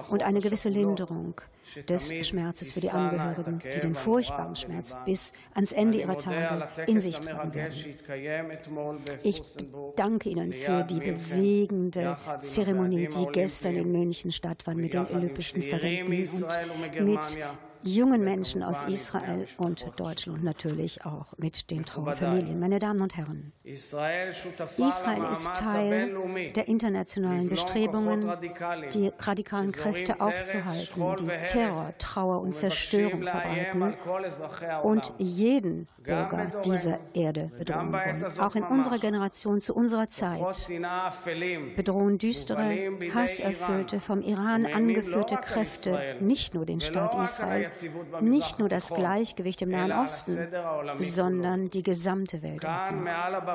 und 0.09 0.23
eine 0.23 0.41
gewisse 0.41 0.69
Linderung 0.69 1.39
des 1.87 2.13
Schmerzes 2.27 2.71
für 2.71 2.81
die 2.81 2.89
Angehörigen, 2.89 3.59
die 3.59 3.79
den 3.79 3.95
furchtbaren 3.95 4.55
Schmerz 4.55 4.97
bis 5.05 5.33
ans 5.53 5.71
Ende 5.71 5.99
ihrer 5.99 6.17
Tage 6.17 6.67
in 6.85 6.99
sich 6.99 7.19
tragen 7.19 7.53
werden. 7.53 7.76
Ich 9.23 9.41
danke 9.95 10.29
Ihnen 10.29 10.53
für 10.53 10.83
die 10.83 10.99
bewegende 10.99 12.17
Zeremonie, 12.41 13.07
die 13.07 13.27
gestern 13.31 13.75
in 13.75 13.91
München 13.91 14.31
stattfand 14.31 14.77
mit 14.77 14.93
den 14.93 15.07
Olympischen 15.07 15.61
Verräten 15.61 16.05
und 16.05 17.05
mit 17.05 17.37
jungen 17.83 18.23
Menschen 18.23 18.63
aus 18.63 18.83
Israel 18.83 19.47
und 19.57 19.85
Deutschland 19.97 20.43
natürlich 20.43 21.05
auch 21.05 21.33
mit 21.37 21.71
den 21.71 21.85
Trauerfamilien. 21.85 22.59
Meine 22.59 22.79
Damen 22.79 23.01
und 23.01 23.15
Herren, 23.15 23.53
Israel 23.63 24.29
ist 25.31 25.47
Teil 25.53 26.15
der 26.55 26.67
internationalen 26.67 27.49
Bestrebungen, 27.49 28.31
die 28.93 29.11
radikalen 29.19 29.71
Kräfte 29.71 30.19
aufzuhalten, 30.21 31.15
die 31.19 31.47
Terror, 31.47 31.93
Trauer 31.97 32.41
und 32.41 32.55
Zerstörung 32.55 33.23
verbreiten 33.23 33.93
und 34.83 35.13
jeden 35.17 35.87
Bürger 36.03 36.45
dieser 36.65 36.99
Erde 37.13 37.51
bedrohen 37.57 37.91
wollen. 37.91 38.39
Auch 38.39 38.55
in 38.55 38.63
unserer 38.63 38.97
Generation, 38.97 39.61
zu 39.61 39.75
unserer 39.75 40.09
Zeit, 40.09 40.41
bedrohen 41.75 42.17
düstere, 42.17 42.97
hasserfüllte, 43.13 43.99
vom 43.99 44.21
Iran 44.21 44.65
angeführte 44.65 45.35
Kräfte 45.35 46.15
nicht 46.19 46.53
nur 46.53 46.65
den 46.65 46.79
Staat 46.79 47.15
Israel, 47.21 47.66
nicht 48.21 48.59
nur 48.59 48.69
das 48.69 48.89
Gleichgewicht 48.89 49.61
im 49.61 49.69
Nahen 49.69 49.91
Osten, 49.91 50.37
sondern 50.99 51.69
die 51.69 51.83
gesamte 51.83 52.41
Welt. 52.43 52.65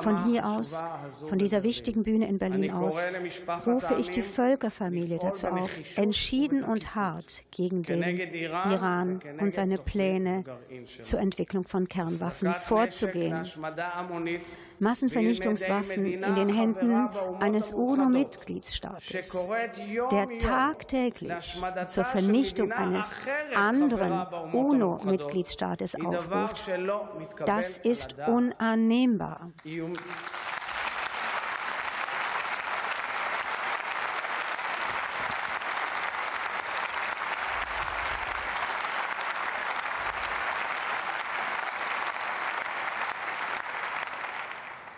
Von 0.01 0.25
hier 0.25 0.45
aus, 0.45 0.81
von 1.27 1.37
dieser 1.37 1.63
wichtigen 1.63 2.03
Bühne 2.03 2.27
in 2.27 2.37
Berlin 2.37 2.71
aus, 2.71 3.03
rufe 3.65 3.95
ich 3.99 4.09
die 4.09 4.21
Völkerfamilie 4.21 5.19
dazu 5.19 5.47
auf, 5.47 5.69
entschieden 5.97 6.63
und 6.63 6.95
hart 6.95 7.43
gegen 7.51 7.83
den 7.83 8.03
Iran 8.03 9.21
und 9.39 9.53
seine 9.53 9.77
Pläne 9.77 10.43
zur 11.01 11.19
Entwicklung 11.19 11.63
von 11.65 11.87
Kernwaffen 11.87 12.53
vorzugehen. 12.65 13.43
Massenvernichtungswaffen 14.79 16.05
in 16.05 16.35
den 16.35 16.49
Händen 16.49 17.09
eines 17.39 17.73
UNO-Mitgliedstaates, 17.73 19.49
der 20.11 20.37
tagtäglich 20.39 21.61
zur 21.87 22.05
Vernichtung 22.05 22.71
eines 22.71 23.19
anderen 23.55 24.25
UNO-Mitgliedstaates 24.53 25.95
aufruft, 25.95 26.69
das 27.45 27.77
ist 27.77 28.15
unannehmbar. 28.27 29.51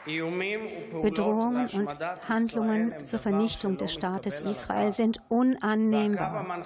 Bedrohungen 0.06 1.68
und 1.68 2.30
Handlungen 2.30 3.06
zur 3.06 3.20
Vernichtung 3.20 3.78
des 3.78 3.94
Staates 3.94 4.42
Israel 4.42 4.92
sind 4.92 5.20
unannehmbar. 5.30 6.64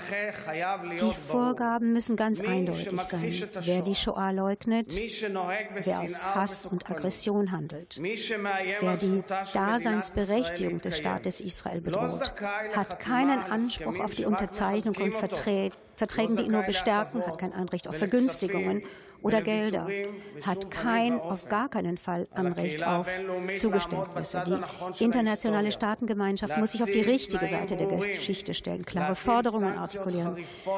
Die 0.99 1.13
Vorgaben 1.27 1.93
müssen 1.93 2.15
ganz 2.15 2.41
eindeutig 2.41 3.01
sein. 3.01 3.49
Wer 3.61 3.81
die 3.81 3.95
Shoah 3.95 4.31
leugnet, 4.31 4.87
wer 4.95 6.01
aus 6.01 6.25
Hass 6.25 6.65
und 6.65 6.89
Aggression 6.89 7.51
handelt, 7.51 7.99
wer 7.99 8.95
die 8.95 9.23
Daseinsberechtigung 9.53 10.79
des 10.79 10.97
Staates 10.97 11.41
Israel 11.41 11.81
bedroht, 11.81 12.33
hat 12.75 12.99
keinen 12.99 13.39
Anspruch 13.39 13.99
auf 13.99 14.15
die 14.15 14.25
Unterzeichnung 14.25 14.95
Vertretung 15.11 15.77
Verträgen, 15.95 16.37
die 16.37 16.43
ihn 16.43 16.51
nur 16.53 16.63
bestärken, 16.63 17.25
hat 17.25 17.37
kein 17.37 17.51
Anrecht 17.51 17.87
auf 17.87 17.97
Vergünstigungen 17.97 18.83
oder 19.21 19.41
Gelder, 19.41 19.87
hat 20.45 20.71
kein, 20.71 21.19
auf 21.19 21.47
gar 21.49 21.69
keinen 21.69 21.97
Fall 21.97 22.27
Anrecht 22.33 22.85
auf 22.85 23.07
Zugeständnisse. 23.57 24.43
Die 24.99 25.03
internationale 25.03 25.71
Staatengemeinschaft 25.71 26.57
muss 26.57 26.71
sich 26.71 26.83
auf 26.83 26.89
die 26.89 27.01
richtige 27.01 27.47
Seite 27.47 27.75
der 27.75 27.87
Geschichte 27.87 28.53
stellen, 28.53 28.85
klare 28.85 29.15
Forderungen 29.15 29.77
artikulieren, 29.77 30.37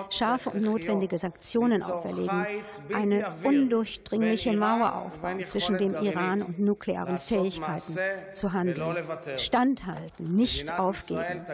scharfe 0.10 0.52
und 0.52 0.64
notwendige 0.64 1.18
Sanktionen 1.18 1.82
auferlegen, 1.84 2.46
eine 2.94 3.26
undurchdringliche 3.44 4.54
Mauer 4.54 4.96
aufbauen 4.96 5.44
zwischen 5.46 5.78
dem 5.78 5.94
Iran 5.96 6.42
und 6.42 6.60
nuklearen 6.60 7.20
Fähigkeiten 7.20 7.98
zu 8.34 8.54
handeln, 8.54 8.96
standhalten, 9.38 10.36
nicht 10.36 10.78
aufgeben. 10.80 11.46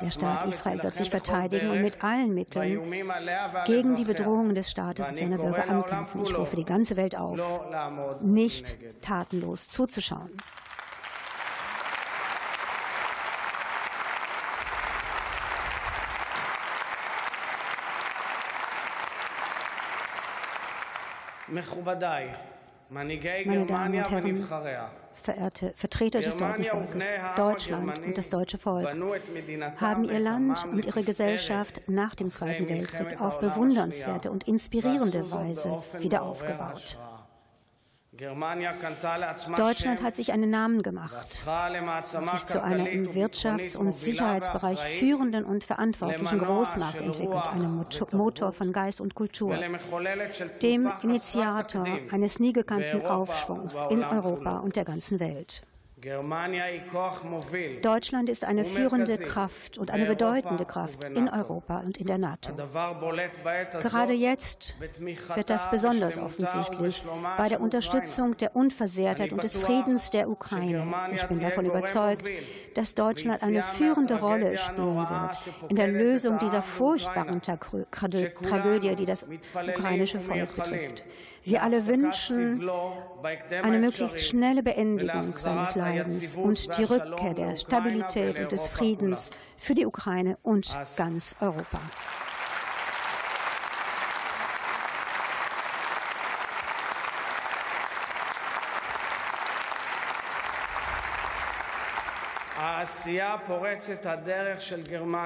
Der 0.00 0.10
Staat 0.10 0.46
Israel 0.46 0.82
wird 0.82 0.96
sich 0.96 1.10
verteidigen 1.10 1.70
und 1.70 1.82
mit 1.82 2.02
allen 2.04 2.34
Mitteln 2.34 2.82
gegen 3.66 3.94
die 3.94 4.04
Bedrohungen 4.04 4.54
des 4.54 4.70
Staates 4.70 5.08
und 5.08 5.18
seiner 5.18 5.38
Bürger 5.38 5.68
ankämpfen. 5.68 6.25
Ich 6.30 6.38
rufe 6.38 6.56
die 6.56 6.64
ganze 6.64 6.96
Welt 6.96 7.16
auf, 7.16 7.38
nicht 8.20 8.76
tatenlos 9.00 9.68
zuzuschauen. 9.68 10.32
Meine 22.88 23.18
Damen 23.66 23.96
und 23.96 24.10
Herren, 24.10 24.46
verehrte 25.14 25.72
Vertreter 25.74 26.20
des 26.20 26.36
deutschen 26.36 26.64
Volkes, 26.64 27.10
Deutschland 27.36 27.98
und 27.98 28.16
das 28.16 28.30
deutsche 28.30 28.58
Volk 28.58 28.88
haben 29.80 30.04
ihr 30.04 30.20
Land 30.20 30.64
und 30.66 30.86
ihre 30.86 31.02
Gesellschaft 31.02 31.80
nach 31.88 32.14
dem 32.14 32.30
Zweiten 32.30 32.68
Weltkrieg 32.68 33.20
auf 33.20 33.40
bewundernswerte 33.40 34.30
und 34.30 34.46
inspirierende 34.46 35.30
Weise 35.32 35.82
wieder 35.98 36.22
aufgebaut. 36.22 36.98
Deutschland 39.56 40.02
hat 40.02 40.16
sich 40.16 40.32
einen 40.32 40.50
Namen 40.50 40.82
gemacht, 40.82 41.32
sich 41.32 42.46
zu 42.46 42.62
einer 42.62 42.88
im 42.88 43.06
Wirtschafts- 43.08 43.76
und 43.76 43.94
Sicherheitsbereich 43.96 44.80
führenden 44.98 45.44
und 45.44 45.64
verantwortlichen 45.64 46.38
Großmacht 46.38 47.00
entwickelt, 47.00 47.46
einem 47.46 47.84
Motor 48.12 48.52
von 48.52 48.72
Geist 48.72 49.00
und 49.00 49.14
Kultur, 49.14 49.56
dem 50.62 50.90
Initiator 51.02 51.86
eines 52.10 52.40
nie 52.40 52.52
gekannten 52.52 53.04
Aufschwungs 53.04 53.84
in 53.90 54.02
Europa 54.02 54.58
und 54.58 54.76
der 54.76 54.84
ganzen 54.84 55.20
Welt. 55.20 55.62
Deutschland 57.82 58.30
ist 58.30 58.44
eine 58.44 58.64
führende 58.64 59.18
Kraft 59.18 59.76
und 59.76 59.90
eine 59.90 60.06
bedeutende 60.06 60.64
Kraft 60.64 61.02
in 61.02 61.28
Europa 61.28 61.80
und 61.80 61.98
in 61.98 62.06
der 62.06 62.18
NATO. 62.18 62.52
Gerade 63.80 64.12
jetzt 64.12 64.76
wird 65.34 65.50
das 65.50 65.68
besonders 65.68 66.18
offensichtlich 66.18 67.02
bei 67.36 67.48
der 67.48 67.60
Unterstützung 67.60 68.36
der 68.36 68.54
Unversehrtheit 68.54 69.32
und 69.32 69.42
des 69.42 69.56
Friedens 69.58 70.10
der 70.10 70.30
Ukraine. 70.30 70.86
Ich 71.12 71.24
bin 71.24 71.40
davon 71.40 71.66
überzeugt, 71.66 72.30
dass 72.74 72.94
Deutschland 72.94 73.42
eine 73.42 73.64
führende 73.64 74.20
Rolle 74.20 74.56
spielen 74.56 74.96
wird 74.96 75.40
in 75.68 75.76
der 75.76 75.88
Lösung 75.88 76.38
dieser 76.38 76.62
furchtbaren 76.62 77.42
Tragödie, 77.42 78.94
die 78.94 79.06
das 79.06 79.26
ukrainische 79.54 80.20
Volk 80.20 80.54
betrifft. 80.54 81.04
Wir 81.46 81.62
alle 81.62 81.86
wünschen 81.86 82.68
eine 83.62 83.78
möglichst 83.78 84.26
schnelle 84.26 84.64
Beendigung 84.64 85.32
seines 85.38 85.76
Leidens 85.76 86.34
und 86.34 86.76
die 86.76 86.82
Rückkehr 86.82 87.34
der 87.34 87.54
Stabilität 87.54 88.40
und 88.40 88.50
des 88.50 88.66
Friedens 88.66 89.30
für 89.56 89.74
die 89.74 89.86
Ukraine 89.86 90.38
und 90.42 90.76
ganz 90.96 91.36
Europa. 91.40 91.78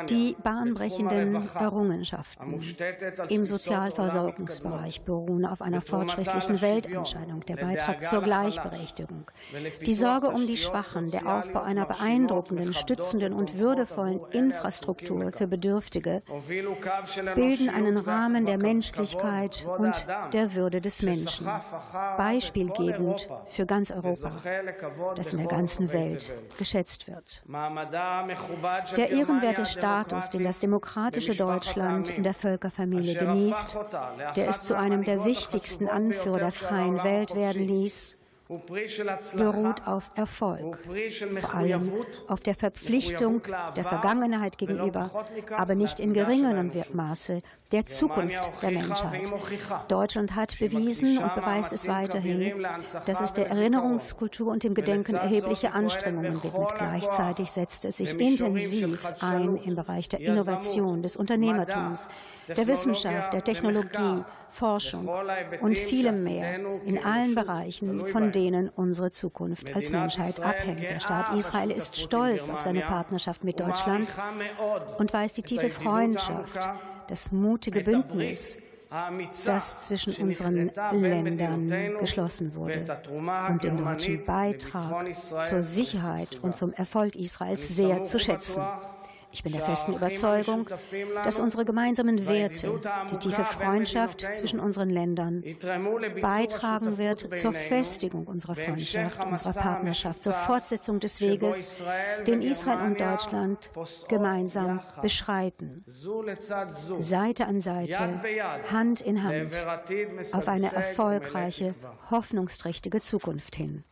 Die 0.08 0.36
bahnbrechenden 0.42 1.48
Errungenschaften 1.54 2.60
im 3.28 3.46
Sozialversorgungsbereich 3.46 5.02
beruhen 5.02 5.44
auf 5.46 5.62
einer 5.62 5.80
fortschrittlichen 5.80 6.60
Weltanschauung, 6.60 7.44
der 7.46 7.56
Beitrag 7.56 8.06
zur 8.06 8.22
Gleichberechtigung, 8.22 9.30
die 9.84 9.94
Sorge 9.94 10.28
um 10.28 10.46
die 10.46 10.56
Schwachen, 10.56 11.10
der 11.10 11.26
Aufbau 11.26 11.62
einer 11.62 11.86
beeindruckenden, 11.86 12.74
stützenden 12.74 13.32
und 13.32 13.58
würdevollen 13.58 14.20
Infrastruktur 14.30 15.32
für 15.32 15.46
Bedürftige 15.46 16.22
bilden 17.34 17.68
einen 17.68 17.98
Rahmen 17.98 18.46
der 18.46 18.58
Menschlichkeit 18.58 19.66
und 19.78 20.06
der 20.32 20.54
Würde 20.54 20.80
des 20.80 21.02
Menschen, 21.02 21.46
beispielgebend 22.16 23.28
für 23.48 23.66
ganz 23.66 23.90
Europa, 23.90 24.32
das 25.16 25.32
in 25.32 25.38
der 25.40 25.48
ganzen 25.48 25.92
Welt 25.92 26.34
geschätzt 26.58 27.08
wird. 27.08 27.42
Der 28.96 29.10
ehrenwerte 29.10 29.66
Status, 29.66 30.30
den 30.30 30.44
das 30.44 30.60
demokratische 30.60 31.34
Deutschland 31.34 32.08
in 32.08 32.22
der 32.22 32.34
Völkerfamilie 32.34 33.16
genießt, 33.16 33.76
der 34.36 34.48
es 34.48 34.62
zu 34.62 34.76
einem 34.76 35.02
der 35.02 35.24
wichtigsten 35.24 35.88
Anführer 35.88 36.38
der 36.38 36.52
freien 36.52 37.02
Welt 37.02 37.34
werden 37.34 37.66
ließ, 37.66 38.19
beruht 39.34 39.86
auf 39.86 40.10
Erfolg, 40.14 40.78
vor 41.40 41.54
allem 41.54 41.92
auf 42.26 42.40
der 42.40 42.54
Verpflichtung 42.54 43.42
der 43.76 43.84
Vergangenheit 43.84 44.58
gegenüber, 44.58 45.10
aber 45.56 45.74
nicht 45.74 46.00
in 46.00 46.12
geringerem 46.12 46.72
Maße 46.92 47.42
der 47.70 47.86
Zukunft 47.86 48.50
der 48.62 48.70
Menschheit. 48.72 49.32
Deutschland 49.88 50.34
hat 50.34 50.58
bewiesen 50.58 51.18
und 51.18 51.34
beweist 51.36 51.72
es 51.72 51.86
weiterhin, 51.86 52.52
dass 53.06 53.20
es 53.20 53.32
der 53.32 53.48
Erinnerungskultur 53.48 54.50
und 54.50 54.64
dem 54.64 54.74
Gedenken 54.74 55.14
erhebliche 55.14 55.72
Anstrengungen 55.72 56.42
widmet. 56.42 56.74
Gleichzeitig 56.76 57.52
setzt 57.52 57.84
es 57.84 57.98
sich 57.98 58.18
intensiv 58.18 58.98
ein 59.20 59.56
im 59.58 59.76
Bereich 59.76 60.08
der 60.08 60.20
Innovation, 60.20 61.02
des 61.02 61.16
Unternehmertums, 61.16 62.08
der 62.48 62.66
Wissenschaft, 62.66 63.32
der 63.32 63.44
Technologie, 63.44 64.24
Forschung 64.50 65.08
und 65.60 65.78
vielem 65.78 66.22
mehr 66.22 66.56
in 66.84 66.98
allen 67.02 67.34
Bereichen, 67.34 68.06
von 68.06 68.32
denen 68.32 68.68
unsere 68.68 69.10
Zukunft 69.10 69.74
als 69.74 69.90
Menschheit 69.90 70.40
abhängt. 70.40 70.82
Der 70.82 71.00
Staat 71.00 71.34
Israel 71.34 71.70
ist 71.70 71.96
stolz 71.96 72.50
auf 72.50 72.60
seine 72.60 72.80
Partnerschaft 72.80 73.44
mit 73.44 73.60
Deutschland 73.60 74.14
und 74.98 75.12
weiß 75.12 75.32
die 75.34 75.42
tiefe 75.42 75.70
Freundschaft, 75.70 76.58
das 77.08 77.32
mutige 77.32 77.82
Bündnis, 77.82 78.58
das 79.46 79.80
zwischen 79.80 80.14
unseren 80.16 80.70
Ländern 80.92 81.96
geschlossen 81.98 82.54
wurde 82.54 82.84
und 83.48 83.62
den 83.62 83.76
deutschen 83.76 84.24
Beitrag 84.24 85.14
zur 85.44 85.62
Sicherheit 85.62 86.40
und 86.42 86.56
zum 86.56 86.72
Erfolg 86.72 87.14
Israels 87.14 87.68
sehr 87.68 88.02
zu 88.02 88.18
schätzen. 88.18 88.62
Ich 89.32 89.42
bin 89.42 89.52
der 89.52 89.62
festen 89.62 89.94
Überzeugung, 89.94 90.68
dass 91.24 91.38
unsere 91.38 91.64
gemeinsamen 91.64 92.26
Werte, 92.26 92.80
die 93.10 93.16
tiefe 93.16 93.44
Freundschaft 93.44 94.20
zwischen 94.20 94.60
unseren 94.60 94.90
Ländern, 94.90 95.44
beitragen 96.20 96.98
wird 96.98 97.28
zur 97.38 97.52
Festigung 97.52 98.26
unserer 98.26 98.54
Freundschaft, 98.54 99.24
unserer 99.24 99.52
Partnerschaft, 99.52 100.22
zur 100.22 100.32
Fortsetzung 100.32 101.00
des 101.00 101.20
Weges, 101.20 101.82
den 102.26 102.42
Israel 102.42 102.86
und 102.86 103.00
Deutschland 103.00 103.70
gemeinsam 104.08 104.80
beschreiten, 105.02 105.84
Seite 105.86 107.46
an 107.46 107.60
Seite, 107.60 108.20
Hand 108.70 109.00
in 109.00 109.22
Hand, 109.22 109.66
auf 110.32 110.48
eine 110.48 110.72
erfolgreiche, 110.72 111.74
hoffnungsträchtige 112.10 113.00
Zukunft 113.00 113.56
hin. 113.56 113.84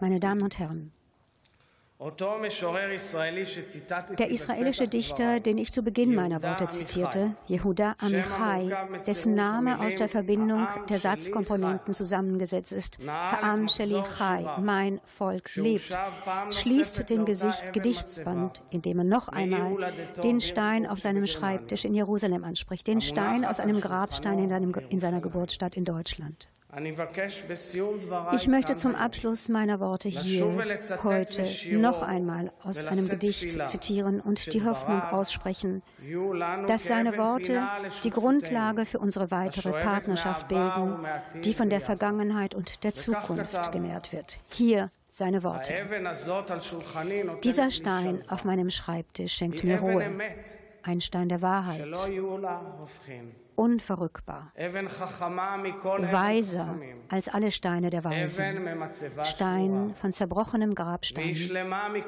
Meine 0.00 0.20
Damen 0.20 0.42
und 0.42 0.58
Herren, 0.58 0.92
der 4.18 4.30
israelische 4.30 4.88
Dichter, 4.88 5.38
den 5.40 5.58
ich 5.58 5.70
zu 5.70 5.82
Beginn 5.82 6.14
meiner 6.14 6.42
Worte 6.42 6.66
zitierte, 6.68 7.34
Yehuda 7.46 7.94
Amichai, 7.98 8.70
dessen 9.06 9.34
Name 9.34 9.78
aus 9.78 9.96
der 9.96 10.08
Verbindung 10.08 10.66
der 10.88 10.98
Satzkomponenten 10.98 11.92
zusammengesetzt 11.92 12.72
ist, 12.72 12.98
Ha'am 13.00 13.68
Sheli 13.68 14.02
Chai, 14.16 14.46
mein 14.62 15.02
Volk 15.04 15.54
lebt, 15.56 15.94
schließt 16.48 17.10
den 17.10 17.26
Gesicht 17.26 17.74
Gedichtsband, 17.74 18.60
indem 18.70 19.00
er 19.00 19.04
noch 19.04 19.28
einmal 19.28 19.92
den 20.24 20.40
Stein 20.40 20.86
auf 20.86 21.00
seinem 21.00 21.26
Schreibtisch 21.26 21.84
in 21.84 21.92
Jerusalem 21.92 22.44
anspricht, 22.44 22.86
den 22.86 23.02
Stein 23.02 23.44
aus 23.44 23.60
einem 23.60 23.78
Grabstein 23.78 24.38
in, 24.38 24.48
seinem, 24.48 24.72
in 24.88 25.00
seiner 25.00 25.20
Geburtsstadt 25.20 25.76
in 25.76 25.84
Deutschland. 25.84 26.48
Ich 28.32 28.46
möchte 28.46 28.76
zum 28.76 28.94
Abschluss 28.94 29.48
meiner 29.48 29.80
Worte 29.80 30.08
hier 30.08 30.46
heute 31.02 31.44
noch 31.72 32.02
einmal 32.02 32.52
aus 32.62 32.86
einem 32.86 33.08
Gedicht 33.08 33.68
zitieren 33.68 34.20
und 34.20 34.52
die 34.52 34.64
Hoffnung 34.64 35.02
aussprechen, 35.02 35.82
dass 36.68 36.84
seine 36.84 37.16
Worte 37.18 37.62
die 38.04 38.10
Grundlage 38.10 38.86
für 38.86 38.98
unsere 38.98 39.30
weitere 39.30 39.72
Partnerschaft 39.72 40.48
bilden, 40.48 40.98
die 41.42 41.54
von 41.54 41.70
der 41.70 41.80
Vergangenheit 41.80 42.54
und 42.54 42.84
der 42.84 42.94
Zukunft 42.94 43.72
genährt 43.72 44.12
wird. 44.12 44.38
Hier 44.50 44.90
seine 45.12 45.42
Worte. 45.42 45.74
Dieser 47.42 47.70
Stein 47.70 48.22
auf 48.28 48.44
meinem 48.44 48.70
Schreibtisch 48.70 49.34
schenkt 49.34 49.64
mir 49.64 49.80
Ruhe. 49.80 50.04
ein 50.82 51.00
Stein 51.00 51.28
der 51.28 51.42
Wahrheit, 51.42 51.84
unverrückbar, 53.60 54.52
weiser 56.12 56.78
als 57.08 57.28
alle 57.28 57.50
Steine 57.50 57.90
der 57.90 58.04
Weisen, 58.04 58.66
Stein 59.24 59.94
von 60.00 60.12
zerbrochenem 60.14 60.74
Grabstein. 60.74 61.36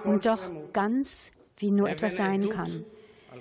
Und 0.05 0.25
doch 0.25 0.41
ganz, 0.73 1.31
wie 1.59 1.71
nur 1.71 1.91
etwas 1.91 2.17
sein 2.17 2.49
kann. 2.49 2.87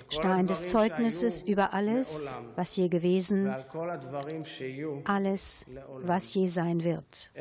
Stein 0.08 0.46
des 0.46 0.68
Zeugnisses 0.68 1.42
über 1.42 1.72
alles, 1.72 2.40
was 2.56 2.76
je 2.76 2.88
gewesen, 2.88 3.54
alles, 5.04 5.66
was 6.02 6.34
je 6.34 6.46
sein 6.46 6.84
wird. 6.84 7.32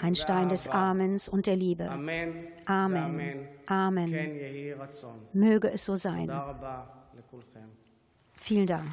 Ein 0.00 0.14
Stein 0.14 0.48
des 0.50 0.68
Amens 0.68 1.28
und 1.28 1.46
der 1.46 1.56
Liebe. 1.56 1.88
Amen. 1.90 3.48
Amen. 3.66 4.12
Möge 5.32 5.72
es 5.72 5.84
so 5.84 5.94
sein. 5.94 6.30
Vielen 8.46 8.66
Dank. 8.68 8.86